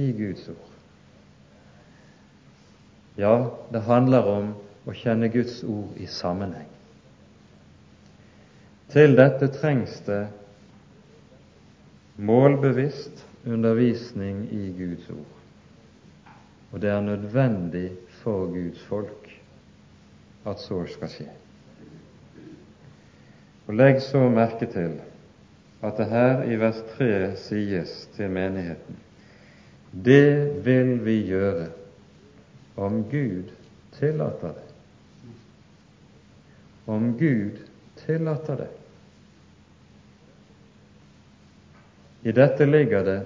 [0.00, 0.67] i Guds ord.
[3.18, 4.52] Ja, det handler om
[4.86, 6.68] å kjenne Guds ord i sammenheng.
[8.92, 10.22] Til dette trengs det
[12.16, 15.34] målbevisst undervisning i Guds ord.
[16.72, 17.90] Og det er nødvendig
[18.22, 19.28] for Guds folk
[20.48, 21.28] at så skal skje.
[23.68, 24.94] Og Legg så merke til
[25.84, 29.04] at det her i vers 3 sies til menigheten
[29.92, 31.68] det vil vi gjøre
[32.78, 33.50] om Gud
[33.98, 34.66] tillater det.
[36.84, 37.58] Om Gud
[38.06, 38.68] tillater det.
[42.22, 43.20] I dette ligger det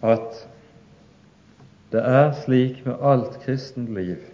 [0.00, 0.42] at
[1.90, 4.30] det er slik med alt kristent liv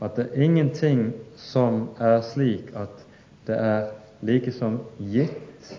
[0.00, 3.02] at det er ingenting som er slik at
[3.46, 3.88] det er
[4.22, 5.72] like som gitt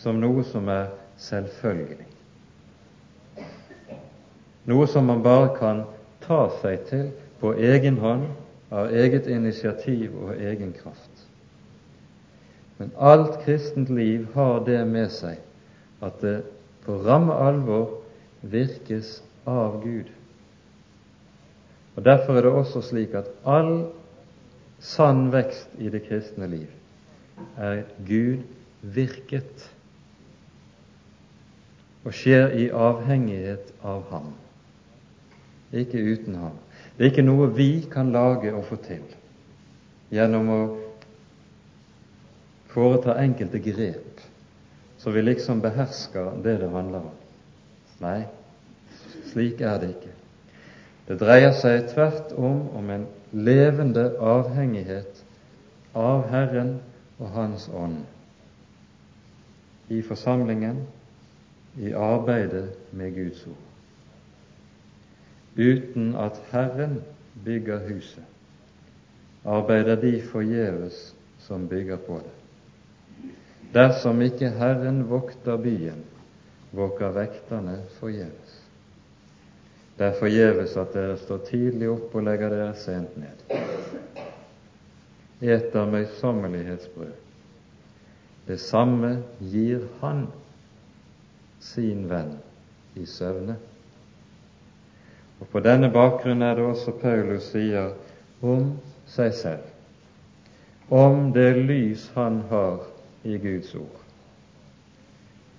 [0.00, 0.88] som noe som er
[1.20, 2.06] selvfølgelig.
[4.70, 5.82] Noe som man bare kan
[6.30, 7.10] ta seg til
[7.42, 8.28] på egen hånd,
[8.70, 11.24] av eget initiativ og egen kraft.
[12.78, 15.40] Men alt kristent liv har det med seg
[16.06, 16.36] at det
[16.86, 17.98] på ramme alvor
[18.46, 19.18] virkes
[19.50, 20.06] av Gud.
[21.96, 23.90] Og Derfor er det også slik at all
[24.78, 26.70] sann vekst i det kristne liv
[27.58, 28.46] er Gud
[28.80, 29.66] virket
[32.04, 34.30] og skjer i avhengighet av Ham,
[35.72, 36.56] ikke uten Ham.
[36.96, 39.04] Det er ikke noe vi kan lage og få til
[40.10, 40.60] gjennom å
[42.72, 44.10] foreta enkelte grep
[45.00, 47.14] så vi liksom behersker det det handler om.
[48.02, 48.18] Nei,
[49.32, 50.12] slik er det ikke.
[51.08, 55.22] Det dreier seg tvert om om en levende avhengighet
[55.96, 56.76] av Herren
[57.18, 58.02] og Hans ånd
[59.90, 60.84] i forsamlingen,
[61.80, 63.69] i arbeidet med Guds ord.
[65.56, 67.00] Uten at Herren
[67.44, 68.24] bygger huset,
[69.44, 72.36] arbeider de forgjeves som bygger på det.
[73.74, 76.04] Dersom ikke Herren vokter byen,
[76.72, 78.56] våker vekterne forgjeves.
[79.98, 83.42] Det er forgjeves at dere står tidlig opp og legger dere sent ned.
[85.40, 87.12] Eter møysommelighetsbrød.
[88.46, 90.26] Det samme gir Han
[91.60, 92.38] sin venn
[92.96, 93.58] i søvne.
[95.40, 97.94] Og På denne bakgrunn er det også Paulus sier
[98.44, 98.74] om
[99.08, 99.64] seg selv,
[100.90, 102.84] om det lys han har
[103.24, 103.96] i Guds ord.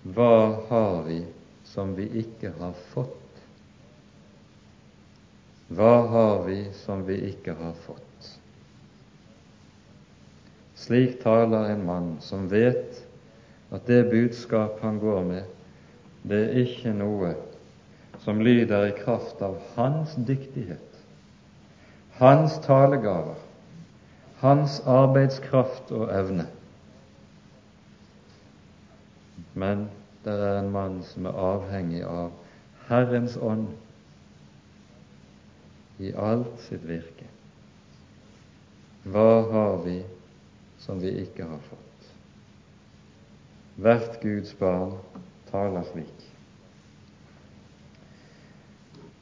[0.03, 1.19] Hva har vi
[1.65, 3.17] som vi ikke har fått?
[5.71, 8.31] Hva har vi som vi ikke har fått?
[10.75, 13.03] Slik taler en mann som vet
[13.71, 15.43] at det budskap han går med,
[16.27, 17.35] det er ikke noe
[18.23, 20.99] som lyder i kraft av hans dyktighet,
[22.19, 23.39] hans talegaver,
[24.41, 26.45] hans arbeidskraft og evne.
[29.53, 29.87] Men
[30.25, 32.31] det er en mann som er avhengig av
[32.87, 33.67] Herrens ånd
[36.01, 37.27] i alt sitt virke.
[39.09, 39.97] Hva har vi
[40.81, 42.09] som vi ikke har fått?
[43.81, 44.93] Hvert Guds barn
[45.49, 46.20] taler slik.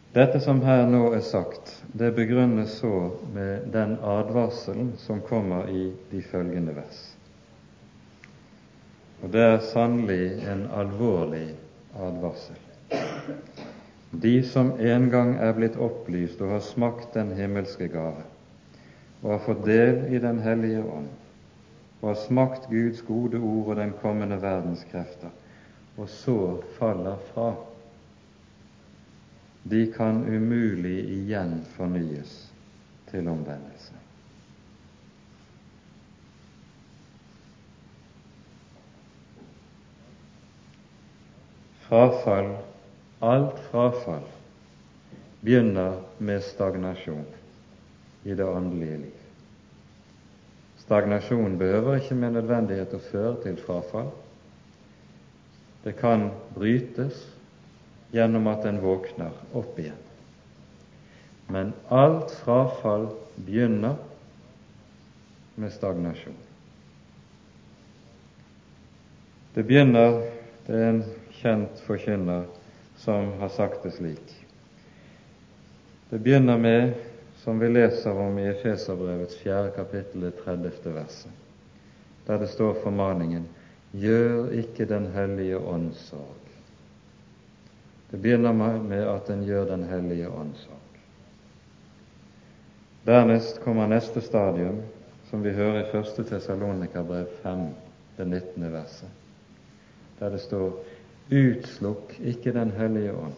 [0.09, 5.91] Dette som her nå er sagt, det begrunnes så med den advarselen som kommer i
[6.09, 7.03] de følgende vers.
[9.21, 11.51] Og det er sannelig en alvorlig
[11.93, 12.57] advarsel.
[14.09, 18.25] De som en gang er blitt opplyst og har smakt den himmelske gave,
[19.21, 21.11] og har fått del i Den hellige ånd,
[22.01, 25.29] og har smakt Guds gode ord og den kommende verdens krefter,
[26.01, 26.39] og så
[26.79, 27.51] faller fra,
[29.63, 32.37] de kan umulig igjen fornyes
[33.11, 33.97] til omvendelse.
[41.89, 42.53] Frafall
[43.19, 44.23] Alt frafall
[45.41, 47.25] begynner med stagnasjon
[48.23, 49.17] i det åndelige liv.
[50.79, 54.07] Stagnasjon behøver ikke med nødvendighet å føre til frafall.
[55.83, 57.19] Det kan brytes
[58.11, 60.05] gjennom at en våkner opp igjen.
[61.49, 63.95] Men alt frafall begynner
[65.55, 66.37] med stagnasjon.
[69.53, 70.21] Det begynner
[70.69, 72.43] Det er en kjent forkynner
[73.01, 74.35] som har sagt det slik.
[76.11, 76.93] Det begynner med,
[77.41, 80.93] som vi leser om i Efeserbrevets fjerde kapittel, det 30.
[80.93, 81.31] verset,
[82.27, 83.47] der det står formaningen
[83.97, 86.48] Gjør ikke Den hellige ånd sorg.
[88.11, 91.01] Det begynner med at en gjør Den hellige ånd sak.
[93.05, 94.81] Dernest kommer neste stadium,
[95.29, 96.25] som vi hører i 1.
[96.29, 97.67] Tessalonikerbrev 5,
[98.17, 98.71] det 19.
[98.73, 99.09] verset,
[100.19, 100.73] der det står
[101.29, 103.37] Utslukk ikke Den hellige ånd.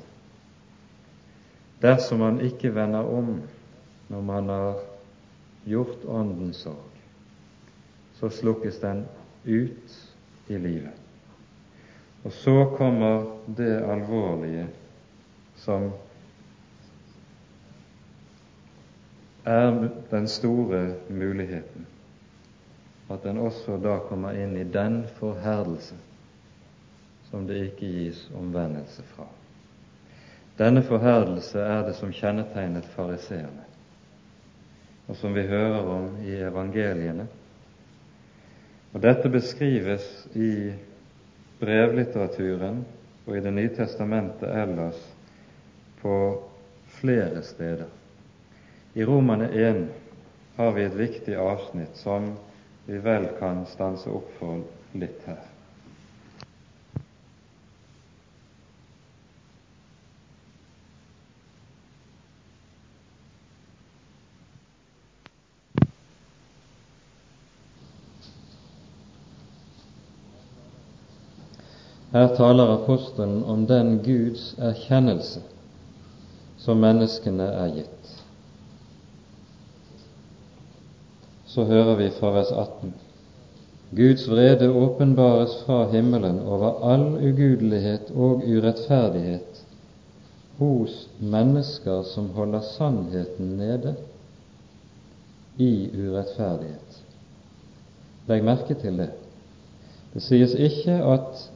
[1.82, 3.42] Dersom man ikke vender om
[4.10, 4.80] når man har
[5.66, 7.02] gjort Åndens sorg,
[8.20, 9.06] så slukkes den
[9.46, 9.96] ut
[10.48, 10.96] i livet.
[12.24, 14.68] Og så kommer det alvorlige
[15.56, 15.92] som
[19.46, 21.88] er den store muligheten,
[23.10, 25.98] at den også da kommer inn i den forherdelse
[27.32, 29.26] som det ikke gis omvendelse fra.
[30.60, 33.64] Denne forherdelse er det som kjennetegnet fariseerne,
[35.08, 37.28] og som vi hører om i evangeliene.
[38.92, 40.04] Og Dette beskrives
[40.36, 40.74] i
[41.62, 42.84] brevlitteraturen
[43.26, 45.00] og i Det nye testamentet ellers
[46.02, 46.16] på
[47.00, 47.88] flere steder.
[48.94, 49.86] I Romane 1
[50.58, 52.34] har vi et viktig avsnitt som
[52.86, 54.64] vi vel kan stanse opp for
[54.98, 55.51] litt her.
[72.12, 75.40] Her taler apostelen om den Guds erkjennelse
[76.60, 78.10] som menneskene er gitt.
[81.48, 82.92] Så hører vi fra vers 18.
[83.96, 89.64] Guds vrede åpenbares fra himmelen over all ugudelighet og urettferdighet
[90.60, 93.96] hos mennesker som holder sannheten nede
[95.58, 97.02] i urettferdighet.
[98.28, 99.10] Legg merke til det.
[100.14, 101.48] Det sies ikke at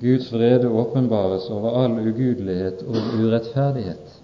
[0.00, 4.20] Guds vrede åpenbares over all ugudelighet og urettferdighet.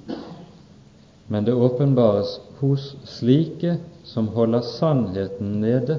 [1.29, 5.99] men det åpenbares hos slike som holder sannheten nede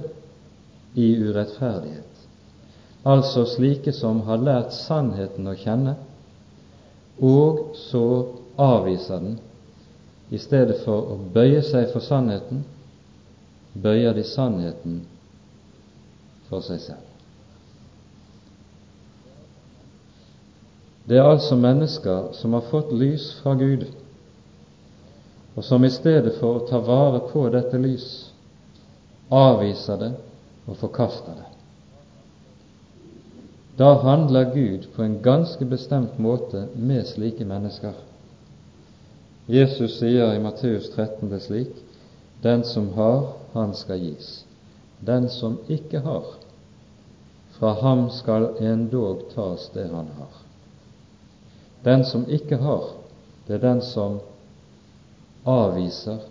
[0.95, 2.03] i urettferdighet.
[3.05, 5.95] Altså slike som har lært sannheten å kjenne,
[7.23, 8.05] og så
[8.57, 9.37] avviser den.
[10.29, 12.65] I stedet for å bøye seg for sannheten,
[13.73, 15.01] bøyer de sannheten
[16.49, 17.06] for seg selv.
[21.07, 23.85] Det er altså mennesker som har fått lys fra Gud,
[25.55, 28.07] og som i stedet for å ta vare på dette lys,
[29.31, 30.11] avviser det
[30.67, 31.47] og forkaster det.
[33.77, 37.93] Da handler Gud på en ganske bestemt måte med slike mennesker.
[39.47, 41.83] Jesus sier i Matteus 13 det slik:"
[42.41, 44.45] Den som har, han skal gis.
[44.99, 46.25] Den som ikke har,
[47.59, 50.46] fra ham skal endog tas det han har.
[51.87, 52.89] Den som ikke har,
[53.47, 54.19] det er den som
[55.47, 56.25] avviser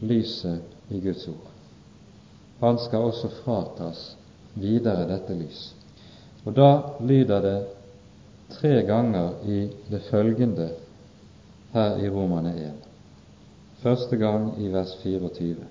[0.00, 0.62] lyset
[0.94, 1.48] i Guds ord.
[2.60, 4.02] Han skal også fratas
[4.54, 5.62] videre dette lys.
[6.44, 6.68] Og da
[7.02, 7.58] lyder det
[8.54, 9.58] tre ganger i
[9.90, 10.68] det følgende
[11.72, 12.88] her i Romane 1.
[13.82, 15.66] Første gang i vers 24.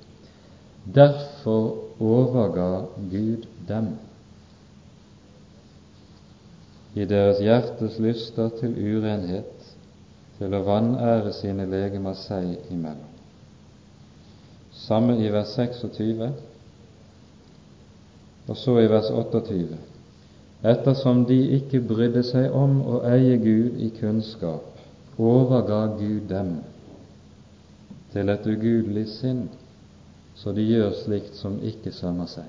[0.96, 3.94] Derfor overga Gud dem
[7.00, 9.68] i deres hjertes lyster til urenhet,
[10.40, 13.08] til å vanære sine legemer seg imellom.
[14.76, 16.30] Samme i vers 26,
[18.50, 19.78] og så i vers 28.
[20.70, 24.66] Ettersom de ikke brydde seg om å eie Gud i kunnskap,
[25.20, 26.58] overga Gud dem
[28.14, 29.46] til et ugudelig sinn,
[30.40, 32.48] så de gjør slikt som ikke sømmer seg.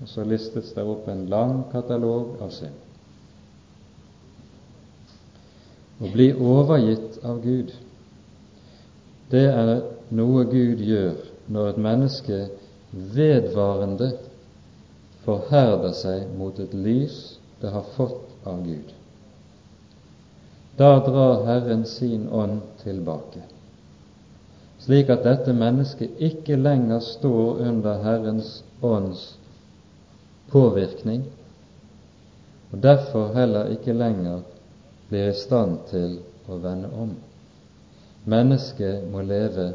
[0.00, 2.83] Og så listes det opp en lang katalog av synd.
[6.04, 7.70] Å bli overgitt av Gud,
[9.32, 9.70] det er
[10.12, 11.14] noe Gud gjør
[11.48, 12.40] når et menneske
[13.16, 14.10] vedvarende
[15.24, 17.16] forherder seg mot et lys
[17.62, 18.92] det har fått av Gud.
[20.76, 23.40] Da drar Herren sin ånd tilbake,
[24.84, 29.30] slik at dette mennesket ikke lenger står under Herrens ånds
[30.52, 31.24] påvirkning,
[32.74, 34.42] og derfor heller ikke lenger
[35.08, 37.14] blir i stand til å vende om.
[38.24, 39.70] Mennesket må leve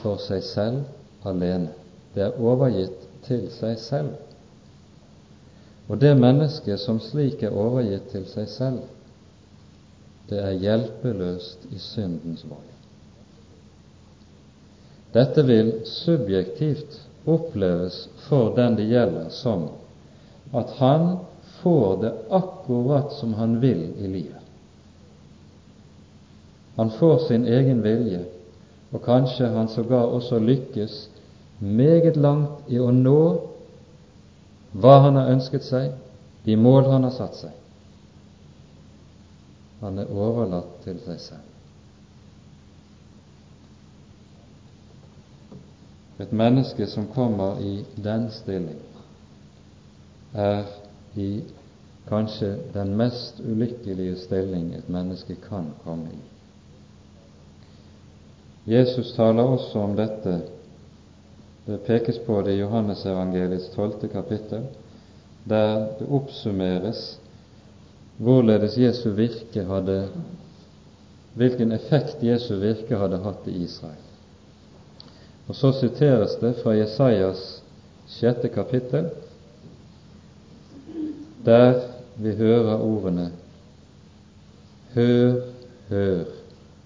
[0.00, 1.72] for seg selv alene.
[2.14, 4.14] Det er overgitt til seg selv.
[5.90, 8.82] Og det mennesket som slik er overgitt til seg selv,
[10.30, 12.68] det er hjelpeløst i syndens vold.
[15.10, 19.66] Dette vil subjektivt oppleves for den det gjelder, som
[20.54, 21.08] at han
[21.60, 24.39] får det akkurat som han vil i livet.
[26.80, 28.22] Han får sin egen vilje,
[28.92, 30.94] og kanskje han sågar også lykkes
[31.60, 33.16] meget langt i å nå
[34.72, 35.90] hva han har ønsket seg,
[36.46, 37.52] de mål han har satt seg.
[39.82, 41.46] Han er overlatt til seg selv.
[46.24, 48.80] Et menneske som kommer i den stilling,
[50.32, 50.64] er
[51.12, 51.30] i
[52.08, 56.20] kanskje den mest ulykkelige stilling et menneske kan komme i.
[58.66, 60.40] Jesus taler også om dette.
[61.66, 64.66] Det pekes på det i Johannesevangeliets tolvte kapittel,
[65.48, 67.18] der det oppsummeres
[68.20, 70.02] hvorledes Jesu virke hadde
[71.40, 74.06] hvilken effekt Jesu virke hadde hatt i Israel.
[75.48, 77.62] Og Så siteres det fra Jesajas
[78.10, 79.08] sjette kapittel,
[81.44, 81.80] der
[82.16, 83.30] vi hører ordene
[84.94, 85.34] Hør,
[85.88, 86.24] hør,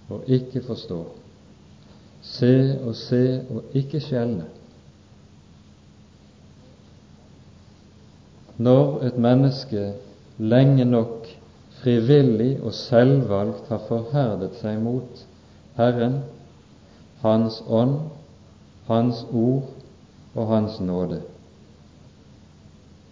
[0.09, 0.99] og ikke forstå
[2.25, 4.47] se og se og ikke skjelne.
[8.57, 9.93] Når et menneske
[10.39, 11.29] lenge nok
[11.83, 15.25] frivillig og selvvalgt har forherdet seg mot
[15.77, 16.21] Herren,
[17.25, 17.97] Hans ånd,
[18.89, 19.71] Hans ord
[20.35, 21.23] og Hans nåde,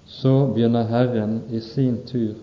[0.07, 2.37] så begynner Herren i sin tur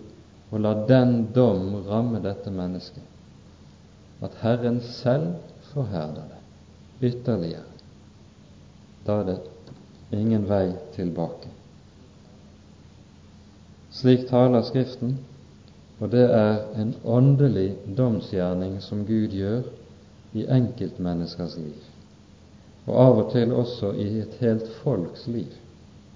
[0.50, 3.06] å la den dom ramme dette mennesket,
[4.20, 5.38] at Herren selv
[5.72, 6.39] forherder det
[7.02, 7.66] ytterligere.
[9.06, 9.38] Da er det
[10.12, 11.48] ingen vei tilbake.
[13.90, 15.18] Slik taler Skriften,
[16.00, 19.64] og det er en åndelig domsgjerning som Gud gjør
[20.32, 21.80] i enkeltmenneskers liv,
[22.86, 25.50] og av og til også i et helt folks liv.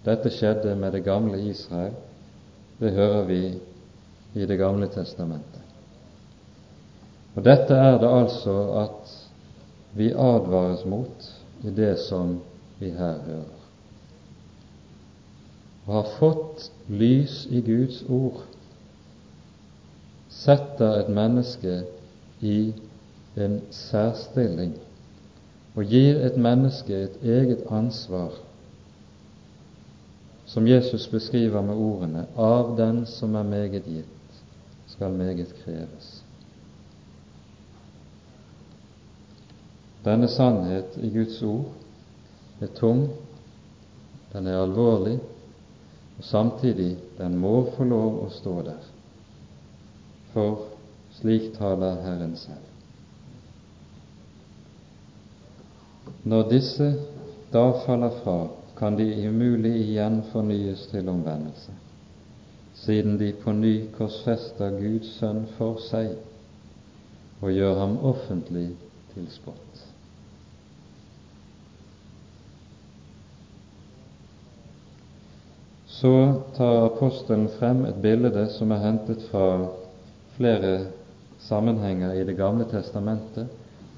[0.05, 1.95] Dette skjedde med det gamle Israel.
[2.79, 3.43] Det hører vi
[4.35, 5.61] i Det gamle testamentet.
[7.35, 9.13] Og dette er det altså at
[9.95, 11.29] vi advares mot
[11.65, 12.41] i det som
[12.81, 13.61] vi her hører.
[15.87, 18.41] Og har fått lys i Guds ord,
[20.35, 21.83] setter et menneske
[22.41, 22.73] i
[23.37, 24.75] en særstilling
[25.75, 28.35] og gir et menneske et eget ansvar,
[30.47, 34.43] som Jesus beskriver med ordene 'av den som er meget gitt,
[34.87, 36.24] skal meget kreves'.
[40.05, 41.65] Denne sannhet i Guds ord
[42.61, 43.07] er tung,
[44.33, 45.17] den er alvorlig,
[46.19, 48.83] og samtidig den må få lov å stå der.
[50.35, 50.67] For
[51.17, 52.69] slik taler Herren selv.
[56.25, 56.91] Når disse
[57.53, 58.37] da faller fra,
[58.77, 61.73] kan de umulig igjen fornyes til omvendelse,
[62.85, 66.17] siden de på ny korsfester Guds sønn for seg
[67.41, 68.69] og gjør ham offentlig
[69.15, 69.94] til spott.
[75.95, 79.69] Så tar apostelen frem et bilde som er hentet fra
[80.35, 80.73] flere
[81.47, 83.47] sammenhenger i Det gamle testamentet,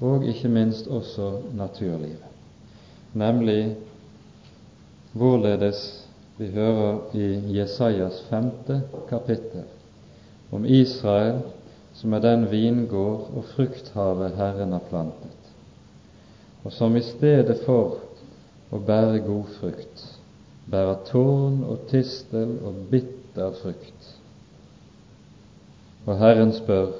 [0.01, 2.27] og ikke minst også naturlivet,
[3.13, 3.75] nemlig
[5.17, 9.63] hvorledes vi hører i Jesajas femte kapittel
[10.51, 11.41] om Israel
[11.97, 15.49] som er den vingård og frukthavet Herren har plantet,
[16.63, 17.97] og som i stedet for
[18.69, 20.05] å bære god frukt,
[20.71, 24.13] bærer tårn og tistel og bitter frukt.
[26.07, 26.91] Og Herren spør,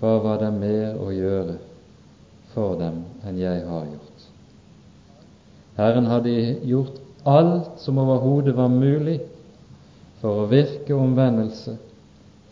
[0.00, 1.58] hva var det mer å gjøre
[2.52, 4.26] for dem enn jeg har gjort.
[5.78, 6.34] Herren hadde
[6.68, 6.98] gjort
[7.28, 9.20] alt som overhodet var mulig
[10.20, 11.76] for å virke omvendelse,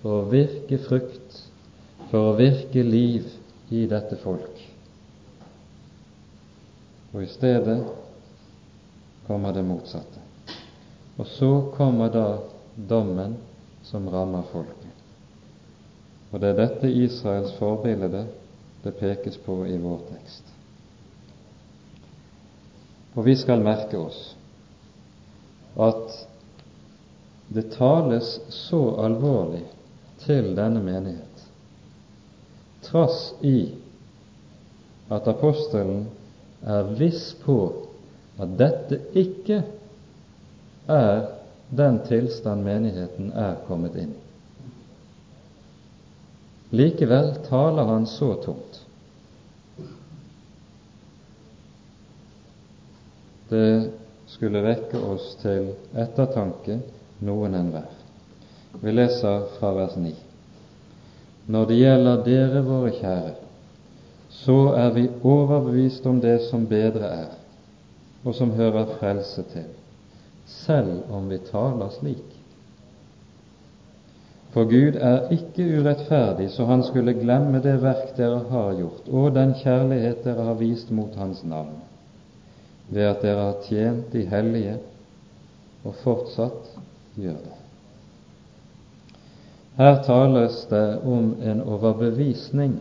[0.01, 1.41] for å virke frukt,
[2.11, 3.27] for å virke liv
[3.71, 4.63] i dette folk.
[7.11, 7.81] Og i stedet
[9.31, 10.21] kommer det motsatte.
[11.17, 12.39] Og så kommer da
[12.75, 13.37] dommen
[13.87, 14.97] som rammer folket.
[16.31, 18.25] Og det er dette Israels forbilde
[18.83, 20.49] det pekes på i vår tekst.
[23.15, 24.19] Og vi skal merke oss
[25.79, 26.17] at
[27.55, 29.63] det tales så alvorlig
[30.25, 31.45] til denne menighet,
[32.83, 33.77] trass i
[35.07, 36.09] at apostelen
[36.67, 37.61] er viss på
[38.41, 39.63] at dette ikke
[40.91, 41.29] er
[41.71, 44.27] den tilstand menigheten er kommet inn i.
[46.71, 48.81] Likevel taler han så tungt.
[53.51, 53.91] Det
[54.31, 56.79] skulle vekke oss til ettertanke,
[57.27, 57.91] noen enhver.
[58.79, 60.13] Vi leser fra vers 9.
[61.51, 63.35] Når det gjelder dere, våre kjære,
[64.31, 67.33] så er vi overbevist om det som bedre er,
[68.25, 69.69] og som hører frelse til,
[70.47, 72.27] selv om vi taler slik.
[74.51, 79.35] For Gud er ikke urettferdig, så han skulle glemme det verk dere har gjort, og
[79.35, 81.79] den kjærlighet dere har vist mot Hans navn,
[82.89, 84.77] ved at dere har tjent de hellige
[85.85, 86.75] og fortsatt
[87.17, 87.57] gjør det.
[89.79, 92.81] Her tales det om en overbevisning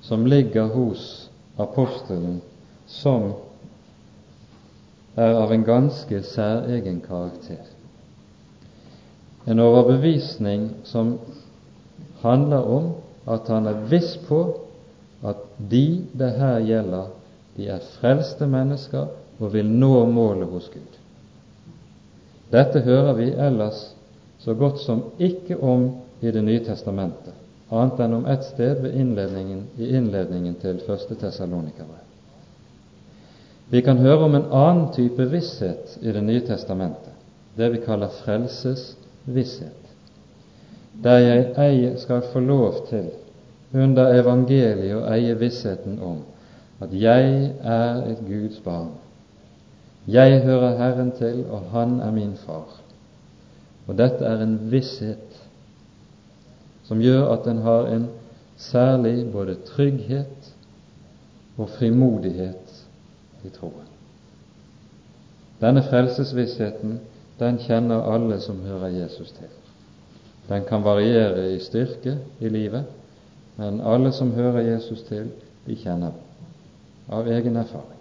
[0.00, 2.38] som ligger hos apostelen,
[2.86, 3.32] som
[5.16, 7.62] er av en ganske særegen karakter
[9.46, 11.18] en overbevisning som
[12.22, 12.92] handler om
[13.28, 14.40] at han er viss på
[15.24, 15.40] at
[15.70, 17.10] de det her gjelder,
[17.56, 19.06] de er frelste mennesker
[19.38, 20.98] og vil nå målet hos Gud.
[22.52, 23.86] Dette hører vi ellers
[24.40, 25.90] så godt som ikke om
[26.20, 27.34] i Det nye testamentet,
[27.70, 32.03] annet enn om ett sted ved innledningen, i innledningen til første Tessalonikabrev.
[33.70, 37.12] Vi kan høre om en annen type visshet i Det nye testamentet,
[37.56, 39.80] det vi kaller frelsesvisshet,
[41.02, 43.10] der jeg eier skal få lov til
[43.74, 46.20] under evangeliet å eie vissheten om
[46.82, 48.92] at jeg er et Guds barn.
[50.06, 52.68] Jeg hører Herren til, og Han er min far.
[53.86, 55.40] Og dette er en visshet
[56.84, 58.06] som gjør at en har en
[58.56, 60.52] særlig både trygghet
[61.56, 62.63] og frimodighet
[63.44, 63.90] i troen.
[65.60, 66.98] Denne frelsesvissheten
[67.38, 69.50] den kjenner alle som hører Jesus til.
[70.48, 72.84] Den kan variere i styrke i livet,
[73.56, 75.30] men alle som hører Jesus til,
[75.66, 76.24] de kjenner den
[77.08, 78.00] av egen erfaring.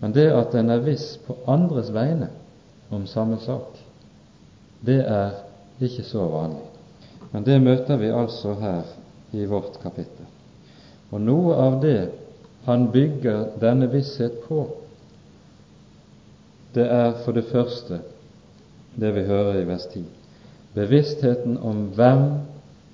[0.00, 2.28] Men det at en er viss på andres vegne
[2.92, 3.78] om samme sak,
[4.84, 5.38] det er
[5.82, 6.66] ikke så vanlig.
[7.32, 8.90] Men det møter vi altså her
[9.32, 10.26] i vårt kapittel.
[11.10, 11.98] Og noe av det
[12.64, 14.64] han bygger denne visshet på,
[16.74, 18.00] det er for det første
[18.98, 20.04] det vi hører i vers 10.
[20.74, 22.24] Bevisstheten om hvem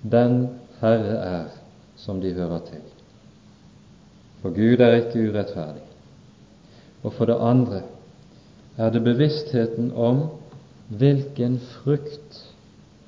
[0.03, 0.49] den
[0.81, 1.45] Herre er
[1.97, 2.85] som de hører til.
[4.41, 5.85] For Gud er ikke urettferdig.
[7.03, 7.83] Og for det andre
[8.77, 10.23] er det bevisstheten om
[10.89, 12.41] hvilken frukt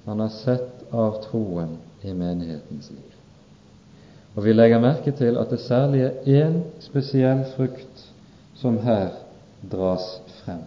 [0.04, 3.11] han har sett av troen i menighetens liv.
[4.36, 8.06] Og vi legger merke til at det særlig er én spesiell frukt
[8.56, 9.10] som her
[9.72, 10.62] dras frem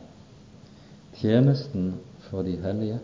[1.16, 3.00] tjenesten for de hellige.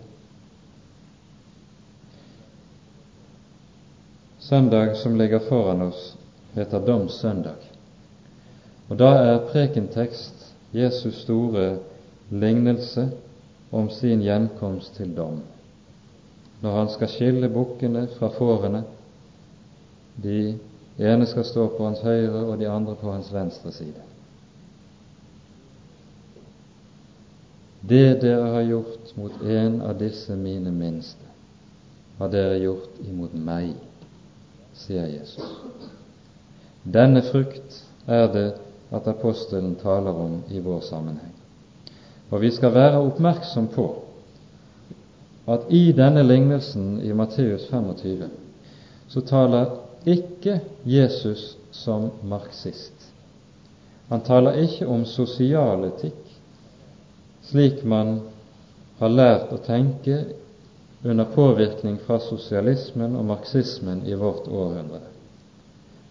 [4.40, 6.18] Søndag som ligger foran oss,
[6.54, 7.70] heter Domssøndag.
[8.90, 11.78] Og da er prekentekst Jesus store
[12.30, 13.10] lignelse
[13.72, 15.40] om sin gjenkomst til dom.
[16.62, 18.84] Når han skal skille bukkene fra fårene,
[20.16, 20.58] de
[20.98, 24.08] ene skal stå på hans høyre og de andre på hans venstre side.
[27.82, 31.26] Det dere har gjort mot en av disse mine minste,
[32.20, 33.74] har dere gjort imot meg,
[34.78, 35.48] sier Jesus.
[36.84, 38.48] Denne frukt er det
[38.92, 41.34] at apostelen taler om i vår sammenheng.
[42.30, 43.88] Og vi skal være oppmerksom på
[45.52, 48.30] at i denne lignelsen i Matteus 25
[49.12, 49.74] så taler
[50.06, 53.12] ikke Jesus som marxist.
[54.10, 56.20] Han taler ikke om sosialetikk,
[57.48, 58.20] slik man
[59.00, 60.18] har lært å tenke
[61.04, 65.02] under påvirkning fra sosialismen og marxismen i vårt århundre.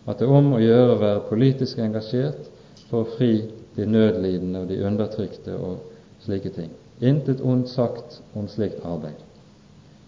[0.06, 2.48] At det er om å gjøre å være politisk engasjert
[2.88, 3.34] for å fri
[3.76, 6.70] de nødlidende og de undertrykte og slike ting.
[7.00, 9.20] Intet ondt sagt om slikt arbeid.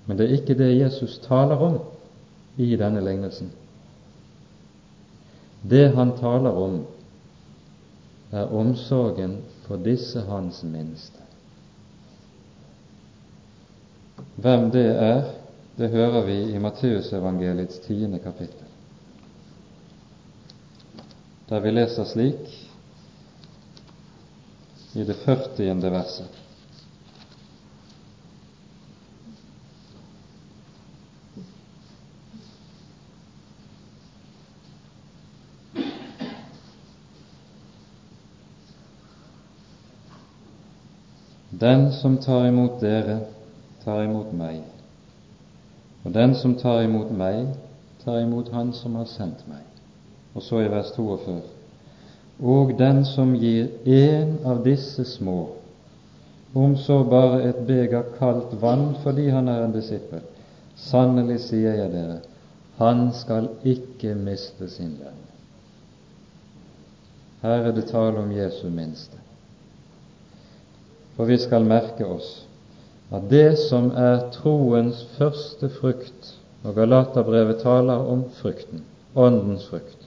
[0.06, 1.78] Men det er ikke det Jesus taler om
[2.58, 3.52] i denne lignelsen.
[5.62, 6.80] Det han taler om,
[8.32, 9.36] er omsorgen
[9.66, 11.22] for disse hans minste.
[14.42, 15.22] Hvem det er,
[15.76, 18.68] det hører vi i Matteusevangeliets tiende kapittel,
[21.48, 22.52] der vi leser slik
[24.94, 26.41] i det førtiende verset.
[41.62, 43.20] Den som tar imot dere,
[43.84, 44.64] tar imot meg.
[46.02, 47.52] Og den som tar imot meg,
[48.02, 49.62] tar imot Han som har sendt meg.
[50.34, 51.36] Og så i vers 42.
[52.42, 55.52] Og den som gir en av disse små,
[56.54, 60.20] om så bare et beger kaldt vann fordi han er en disippel,
[60.76, 62.18] sannelig sier jeg dere,
[62.80, 65.20] han skal ikke miste sin lønn.
[67.42, 69.22] Her er det tale om Jesu minste.
[71.16, 72.30] For vi skal merke oss
[73.12, 76.30] at det som er troens første frukt,
[76.64, 78.84] og Galaterbrevet taler om frukten,
[79.14, 80.06] åndens frukt,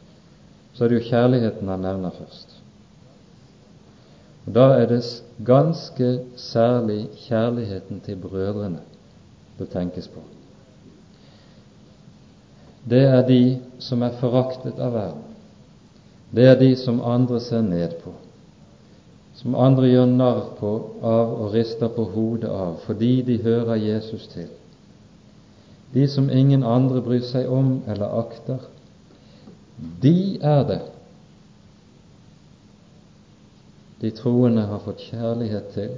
[0.74, 2.56] så er det jo kjærligheten han nevner først.
[4.46, 5.04] Og Da er det
[5.46, 8.82] ganske særlig kjærligheten til brødrene
[9.60, 10.24] det tenkes på.
[12.90, 15.24] Det er de som er foraktet av verden.
[16.36, 18.14] Det er de som andre ser ned på
[19.36, 20.72] som andre gjør narr på
[21.04, 24.48] av og rister på hodet av fordi de hører Jesus til.
[25.94, 28.64] De som ingen andre bryr seg om eller akter,
[30.02, 30.82] de er det
[34.02, 35.94] de troende har fått kjærlighet til,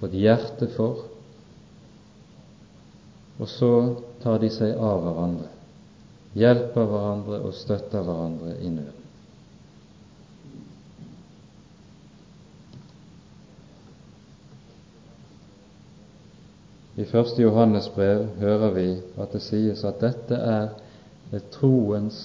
[0.00, 1.06] fått hjerte for,
[3.40, 3.70] og så
[4.22, 5.48] tar de seg av hverandre,
[6.36, 9.05] hjelper hverandre og støtter hverandre i nøden.
[16.96, 18.88] I første Johannes brev hører vi
[19.20, 20.68] at det sies at dette er
[21.36, 22.20] et troens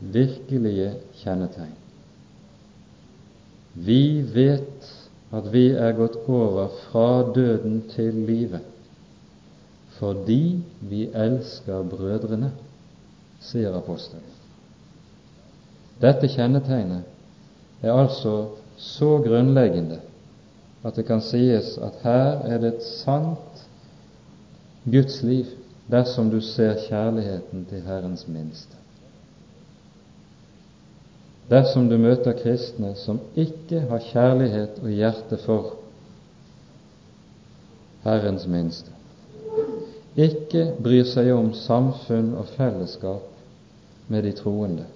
[0.00, 1.74] virkelige kjennetegn.
[3.74, 4.92] Vi vet
[5.34, 8.70] at vi er gått over fra døden til livet
[9.94, 10.58] fordi
[10.90, 12.48] vi elsker brødrene,
[13.44, 14.24] sier apostelen.
[16.02, 17.04] Dette kjennetegnet
[17.84, 18.32] er altså
[18.76, 20.00] så grunnleggende
[20.84, 23.63] at det kan sies at her er det et sant
[24.84, 25.46] Guds liv
[25.88, 28.76] dersom du ser kjærligheten til Herrens minste.
[31.48, 35.74] Dersom du møter kristne som ikke har kjærlighet og hjerte for
[38.04, 38.92] Herrens minste,
[40.16, 44.86] ikke bryr seg om samfunn og fellesskap med de troende,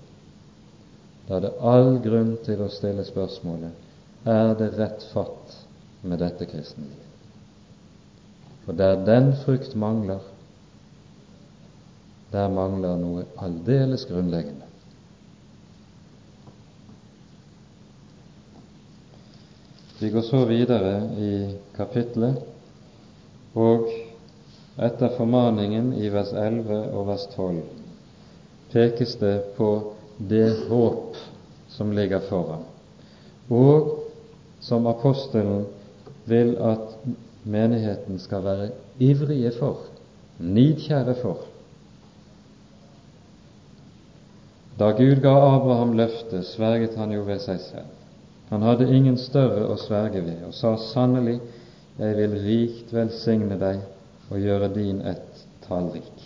[1.28, 5.56] da er det all grunn til å stille spørsmålet er det rett fatt
[6.04, 7.07] med dette kristne
[8.68, 10.18] For der den frukt mangler,
[12.32, 14.66] der mangler noe aldeles grunnleggende.
[20.02, 21.30] Vi går så videre i
[21.78, 22.42] kapitlet,
[23.56, 23.88] og
[24.76, 27.62] etter formaningen i vers 11 og vers 12
[28.74, 29.70] pekes det på
[30.20, 31.16] det håp
[31.72, 32.68] som ligger foran,
[33.48, 33.96] og
[34.60, 35.64] som apostelen
[36.28, 37.16] vil at
[37.48, 38.70] menigheten skal være
[39.00, 39.86] ivrige for,
[40.38, 41.46] nidkjære for.
[44.78, 47.94] Da Gud ga Abraham løftet, sverget han jo ved seg selv.
[48.48, 51.40] Han hadde ingen større å sverge ved, og sa sannelig,
[51.98, 53.82] jeg vil rikt velsigne deg
[54.30, 56.22] og gjøre din ett tallrik.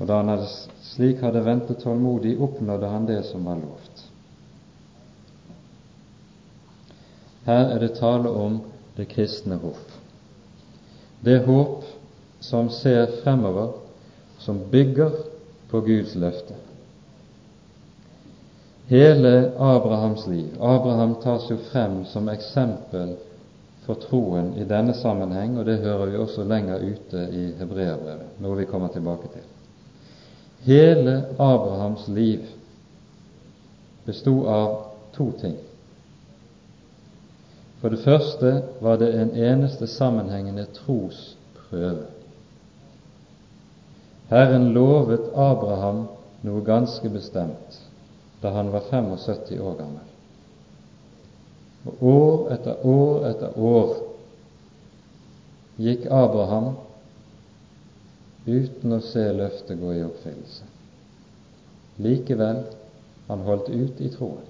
[0.00, 0.48] Og da han hadde,
[0.90, 4.02] slik hadde ventet tålmodig, oppnådde han det som var lovt.
[7.46, 8.58] Her er det tale om
[8.96, 9.96] det kristne håp.
[11.26, 11.84] Det håp
[12.40, 13.72] som ser fremover,
[14.38, 15.10] som bygger
[15.70, 16.54] på Guds løfte.
[18.86, 23.16] Hele Abrahams liv Abraham tas jo frem som eksempel
[23.88, 28.60] for troen i denne sammenheng, og det hører vi også lenger ute i Hebreabrevet, noe
[28.60, 29.50] vi kommer tilbake til.
[30.70, 32.46] Hele Abrahams liv
[34.06, 34.78] bestod av
[35.18, 35.58] to ting.
[37.80, 42.06] For det første var det en eneste sammenhengende trosprøve.
[44.30, 46.06] Herren lovet Abraham
[46.46, 47.82] noe ganske bestemt
[48.42, 50.02] da han var 75 år gammel.
[51.86, 53.94] Og år etter år etter år
[55.80, 56.72] gikk Abraham
[58.46, 60.66] uten å se løftet gå i oppfyllelse.
[62.02, 62.64] Likevel
[63.28, 64.44] han holdt ut i troen.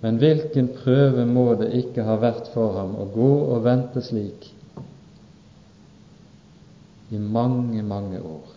[0.00, 4.46] Men hvilken prøve må det ikke ha vært for ham å gå og vente slik
[7.10, 8.54] i mange, mange år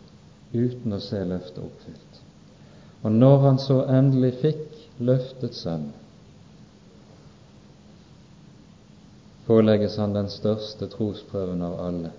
[0.54, 2.20] uten å se løftet oppfylt.
[3.02, 5.88] Og når han så endelig fikk løftets sønn,
[9.48, 12.12] pålegges han den største trosprøven av alle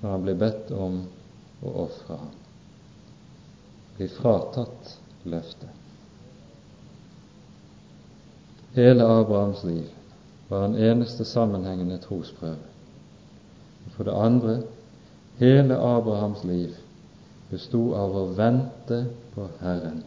[0.00, 0.98] når han blir bedt om
[1.64, 2.34] å ofre ham,
[3.96, 5.75] blir fratatt løftet.
[8.76, 9.84] Hele Abrahams liv
[10.48, 12.56] var en eneste sammenhengende trosprøve.
[13.96, 14.58] For det andre
[15.38, 16.74] hele Abrahams liv
[17.50, 18.98] bestod av å vente
[19.32, 20.02] på Herren.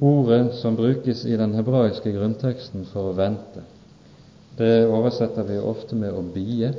[0.00, 3.66] Ordet som brukes i den hebraiske grunnteksten for å vente,
[4.56, 6.72] det oversetter vi ofte med å bie,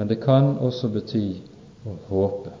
[0.00, 1.26] men det kan også bety
[1.84, 2.56] å håpe.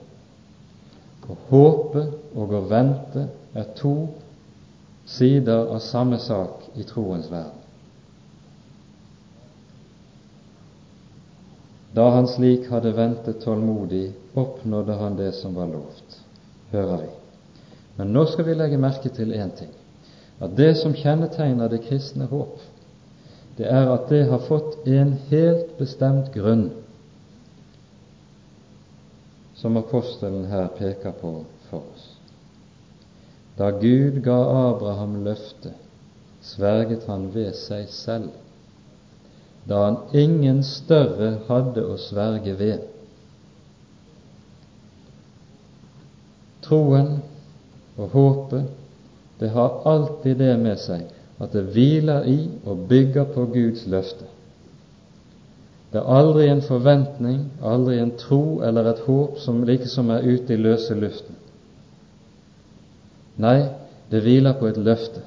[1.28, 2.04] Å håpe
[2.36, 3.96] og å vente er to
[5.08, 7.56] sider av samme sak i troens verden.
[11.96, 16.18] Da han slik hadde ventet tålmodig, oppnådde han det som var lovt,
[16.70, 17.08] hører vi.
[17.96, 19.72] Men nå skal vi legge merke til én ting,
[20.38, 22.60] at det som kjennetegner det kristne håp,
[23.58, 26.68] det er at det har fått en helt bestemt grunn,
[29.58, 31.32] som apostelen her peker på
[31.70, 32.07] for oss.
[33.58, 34.38] Da Gud ga
[34.70, 35.74] Abraham løftet,
[36.42, 38.30] sverget han ved seg selv,
[39.68, 42.86] da han ingen større hadde å sverge ved.
[46.64, 47.18] Troen
[47.98, 48.70] og håpet,
[49.40, 54.26] det har alltid det med seg at det hviler i og bygger på Guds løfte.
[55.92, 60.54] Det er aldri en forventning, aldri en tro eller et håp som liksom er ute
[60.54, 61.36] i løse luften.
[63.38, 63.68] Nei,
[64.10, 65.22] det hviler på et løfte.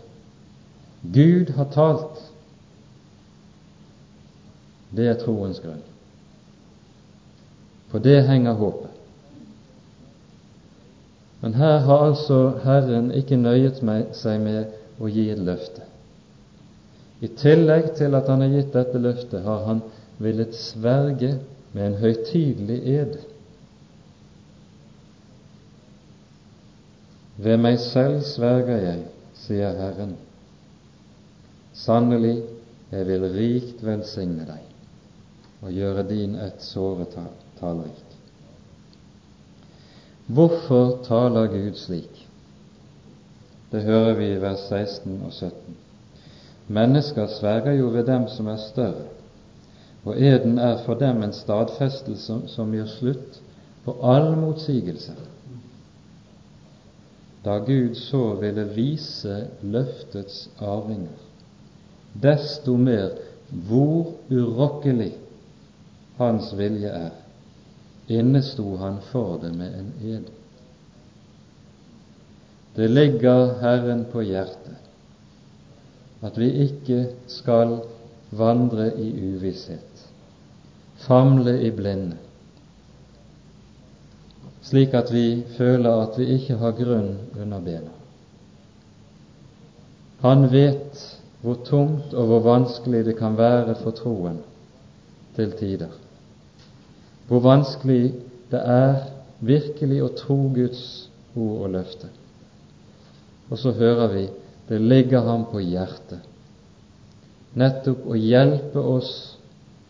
[1.01, 2.19] Gud har talt.
[4.91, 5.83] Det er troens grunn.
[7.91, 8.89] På det henger håpet.
[11.41, 13.81] Men her har altså Herren ikke nøyet
[14.13, 15.87] seg med å gi et løfte.
[17.21, 19.81] I tillegg til at Han har gitt dette løftet, har Han
[20.21, 21.35] villet sverge
[21.73, 23.17] med en høytidelig ed
[27.41, 29.05] Ved meg selv sverger jeg,
[29.41, 30.13] sier Herren,
[31.73, 32.43] sannelig,
[32.91, 34.67] jeg vil rikt velsigne deg
[35.61, 37.05] og gjøre din ett såre
[37.59, 38.17] tallrik.
[40.31, 42.27] Hvorfor taler Gud slik?
[43.71, 45.75] Det hører vi i vers 16 og 17.
[46.67, 49.09] Mennesker sverger jo ved dem som er større,
[50.05, 53.41] og eden er for dem en stadfestelse som gjør slutt
[53.85, 55.15] på all motsigelse.
[57.45, 61.17] Da Gud så ville vise løftets arvinger,
[62.13, 63.15] desto mer
[63.67, 65.11] hvor urokkelig
[66.19, 67.15] hans vilje er,
[68.11, 70.29] innesto han for det med en ed.
[72.75, 74.77] Det ligger Herren på hjertet
[76.21, 77.79] at vi ikke skal
[78.31, 80.03] vandre i uvisshet,
[81.01, 82.17] famle i blinde,
[84.65, 87.93] slik at vi føler at vi ikke har grunn under bena.
[90.21, 91.01] Han vet
[91.41, 94.37] hvor tungt og hvor vanskelig det kan være for troen
[95.35, 95.93] til tider.
[97.27, 98.13] Hvor vanskelig
[98.51, 99.07] det er
[99.39, 100.83] virkelig å tro Guds
[101.35, 102.11] ord og løfte.
[103.49, 104.27] Og så hører vi
[104.69, 106.21] det ligger ham på hjertet
[107.57, 109.11] nettopp å hjelpe oss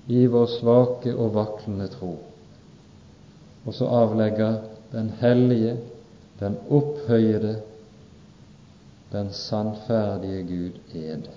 [0.09, 2.15] i vår svake og vaklende tro.
[3.65, 4.59] Og så avlegger
[4.91, 5.77] den hellige,
[6.39, 7.61] den opphøyede,
[9.11, 11.29] den sannferdige Gud ed.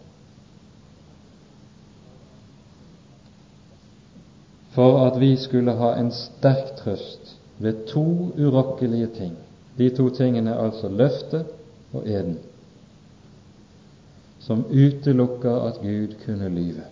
[4.74, 8.06] For at vi skulle ha en sterk trøst ved to
[8.38, 9.36] urokkelige ting.
[9.78, 11.46] De to tingene er altså løftet
[11.92, 12.38] og eden
[14.44, 16.84] som utelukker at Gud kunne lyve.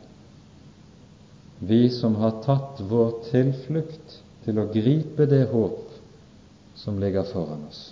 [1.61, 5.91] Vi som har tatt vår tilflukt til å gripe det håp
[6.79, 7.83] som ligger foran oss.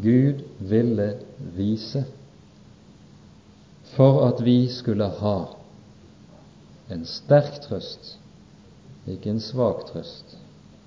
[0.00, 1.08] Gud ville
[1.56, 2.04] vise
[3.96, 5.36] for at vi skulle ha
[6.90, 8.16] en sterk trøst,
[9.10, 10.36] ikke en svak trøst,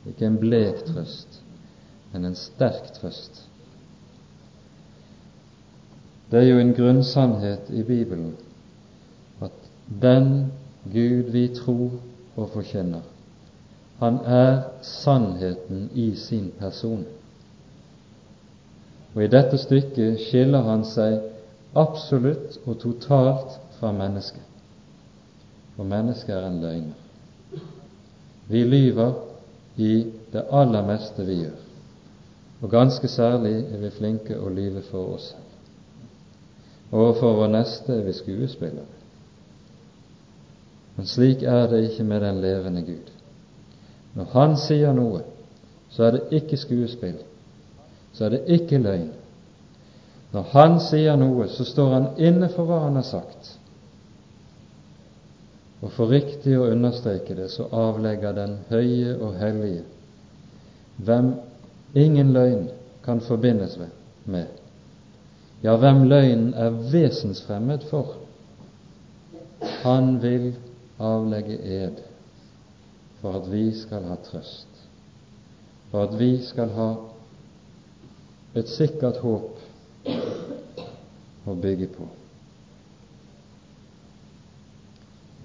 [0.09, 1.41] ikke en blek trøst,
[2.13, 3.43] men en sterk trøst
[6.33, 8.31] det er jo en grunnsannhet i Bibelen
[9.45, 9.67] at
[10.01, 10.51] den
[10.89, 11.99] Gud vi tror
[12.35, 13.03] og forkynner,
[14.03, 17.05] han er sannheten i sin person.
[19.15, 21.21] Og i dette stykket skiller han seg
[21.79, 24.43] absolutt og totalt fra mennesket.
[25.77, 27.63] For mennesket er en løgner.
[28.51, 29.13] Vi lyver
[29.79, 29.93] i
[30.33, 31.55] det aller meste vi gjør,
[32.61, 35.49] og ganske særlig er vi flinke å lyve for oss selv.
[36.93, 38.85] Overfor vår neste er vi skuespillere.
[40.93, 43.22] Men slik er det ikke med den levende Gud.
[44.13, 45.23] Når Han sier noe,
[45.93, 47.17] så er det ikke skuespill,
[48.13, 49.09] så er det ikke løgn.
[50.33, 53.55] Når Han sier noe, så står Han inne for hva Han har sagt.
[55.83, 59.83] Og for riktig å understreke det, så avlegger den høye og hellige,
[61.03, 61.33] hvem
[61.99, 62.69] ingen løgn
[63.03, 63.75] kan forbindes
[64.25, 64.47] med,
[65.63, 68.15] ja, hvem løgnen er vesensfremmed for.
[69.83, 70.53] Han vil
[71.03, 72.01] avlegge ed
[73.23, 74.81] for at vi skal ha trøst,
[75.91, 76.89] for at vi skal ha
[78.59, 80.09] et sikkert håp
[81.47, 82.09] å bygge på.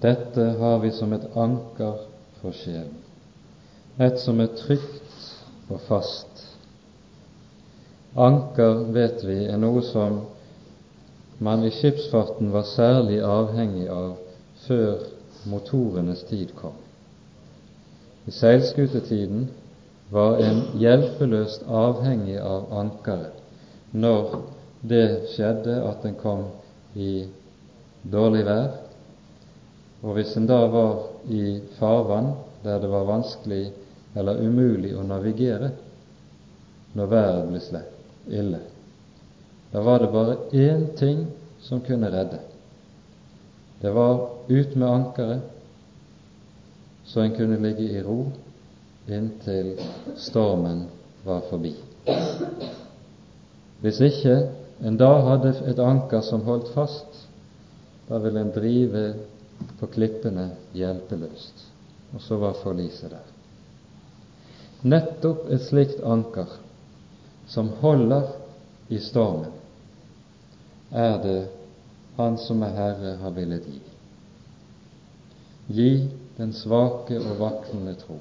[0.03, 2.03] Dette har vi som et anker
[2.41, 2.99] for sjelen,
[3.99, 6.45] et som er trygt og fast
[8.19, 10.23] Anker, vet vi, er noe som
[11.45, 14.15] man i skipsfarten var særlig avhengig av
[14.65, 15.05] før
[15.47, 16.73] motorenes tid kom.
[18.27, 19.47] I seilskutetiden
[20.09, 24.39] var en hjelpeløst avhengig av ankeret når
[24.81, 26.43] det skjedde at en kom
[26.95, 27.25] i
[28.03, 28.69] dårlig vær,
[30.03, 33.63] og hvis en da var i farvann der det var vanskelig
[34.15, 35.71] eller umulig å navigere
[36.97, 37.95] når været ble slett,
[38.27, 38.59] ille.
[39.71, 41.27] Da var det bare én ting
[41.61, 42.39] som kunne redde.
[43.81, 45.43] Det var ut med ankeret,
[47.09, 48.31] så en kunne ligge i ro
[49.09, 49.73] inntil
[50.17, 50.83] stormen
[51.25, 51.73] var forbi.
[53.81, 54.35] Hvis ikke
[54.85, 57.25] en da hadde et anker som holdt fast,
[58.09, 59.03] da ville en drive
[59.79, 61.65] på klippene hjelpeløst,
[62.13, 63.25] og så var forliset der.
[64.85, 66.53] Nettopp et slikt anker
[67.49, 68.29] som holder
[68.89, 69.51] i stormen,
[70.91, 71.39] er det
[72.19, 73.77] Han som er Herre, har villet gi.
[75.71, 75.91] Gi
[76.39, 78.15] den svake og vaklende tro.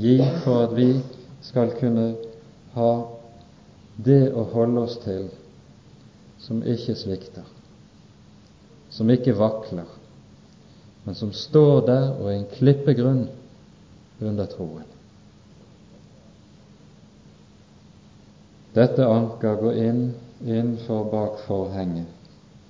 [0.00, 0.88] Gi for at vi
[1.44, 2.14] skal kunne
[2.72, 2.90] ha
[3.96, 5.28] det å holde oss til
[6.40, 7.44] som ikke svikter,
[8.90, 9.88] som ikke vakler,
[11.04, 13.24] men som står der og er en klippegrunn
[14.20, 14.88] under troen.
[18.76, 20.02] Dette anker går inn
[20.44, 22.08] innenfor bak forhenget,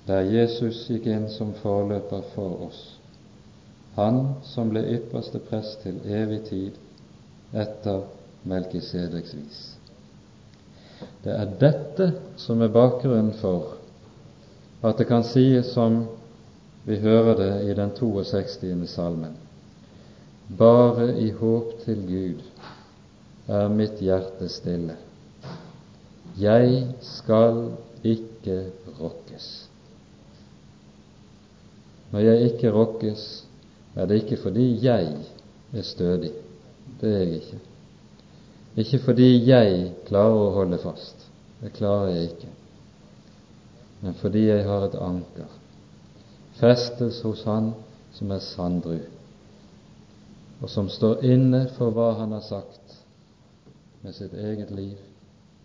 [0.07, 2.96] der Jesus gikk inn som forløper for oss,
[3.97, 6.77] han som ble ypperste prest til evig tid
[7.57, 8.05] etter
[8.47, 9.63] Melkisedeks vis.
[11.25, 13.77] Det er dette som er bakgrunnen for
[14.87, 16.05] at det kan sies som
[16.87, 18.87] vi hører det i den 62.
[18.87, 19.35] salmen.
[20.59, 22.45] Bare i håp til Gud
[23.49, 24.95] er mitt hjerte stille.
[26.39, 27.73] Jeg skal
[28.05, 28.61] ikke
[29.01, 29.49] rokkes.
[32.13, 33.46] Når jeg ikke rokkes,
[33.97, 35.13] er det ikke fordi jeg
[35.73, 36.33] er stødig.
[37.01, 37.61] Det er jeg ikke.
[38.77, 41.29] Ikke fordi jeg klarer å holde fast.
[41.63, 42.51] Det klarer jeg ikke.
[44.01, 45.49] Men fordi jeg har et anker
[46.61, 47.73] festes hos Han
[48.17, 48.99] som er sandru,
[50.63, 52.97] og som står inne for hva Han har sagt
[54.03, 54.97] med sitt eget liv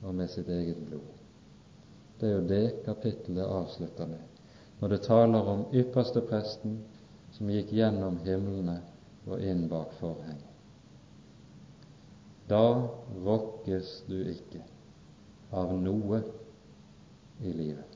[0.03, 1.07] og med sitt eget blod.
[2.19, 4.23] Det er jo det kapittelet avslutter med,
[4.79, 6.81] når det taler om ypperste presten
[7.41, 8.75] som gikk gjennom himlene
[9.25, 10.49] og inn bak forhenget.
[12.45, 12.59] Da
[13.25, 14.61] rokkes du ikke
[15.57, 16.19] av noe
[17.41, 17.95] i livet.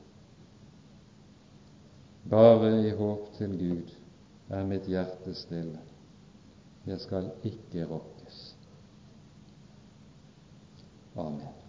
[2.26, 3.92] Bare i håp til Gud
[4.50, 5.84] er mitt hjerte stille.
[6.90, 8.40] Jeg skal ikke rokkes.
[11.14, 11.65] Amen.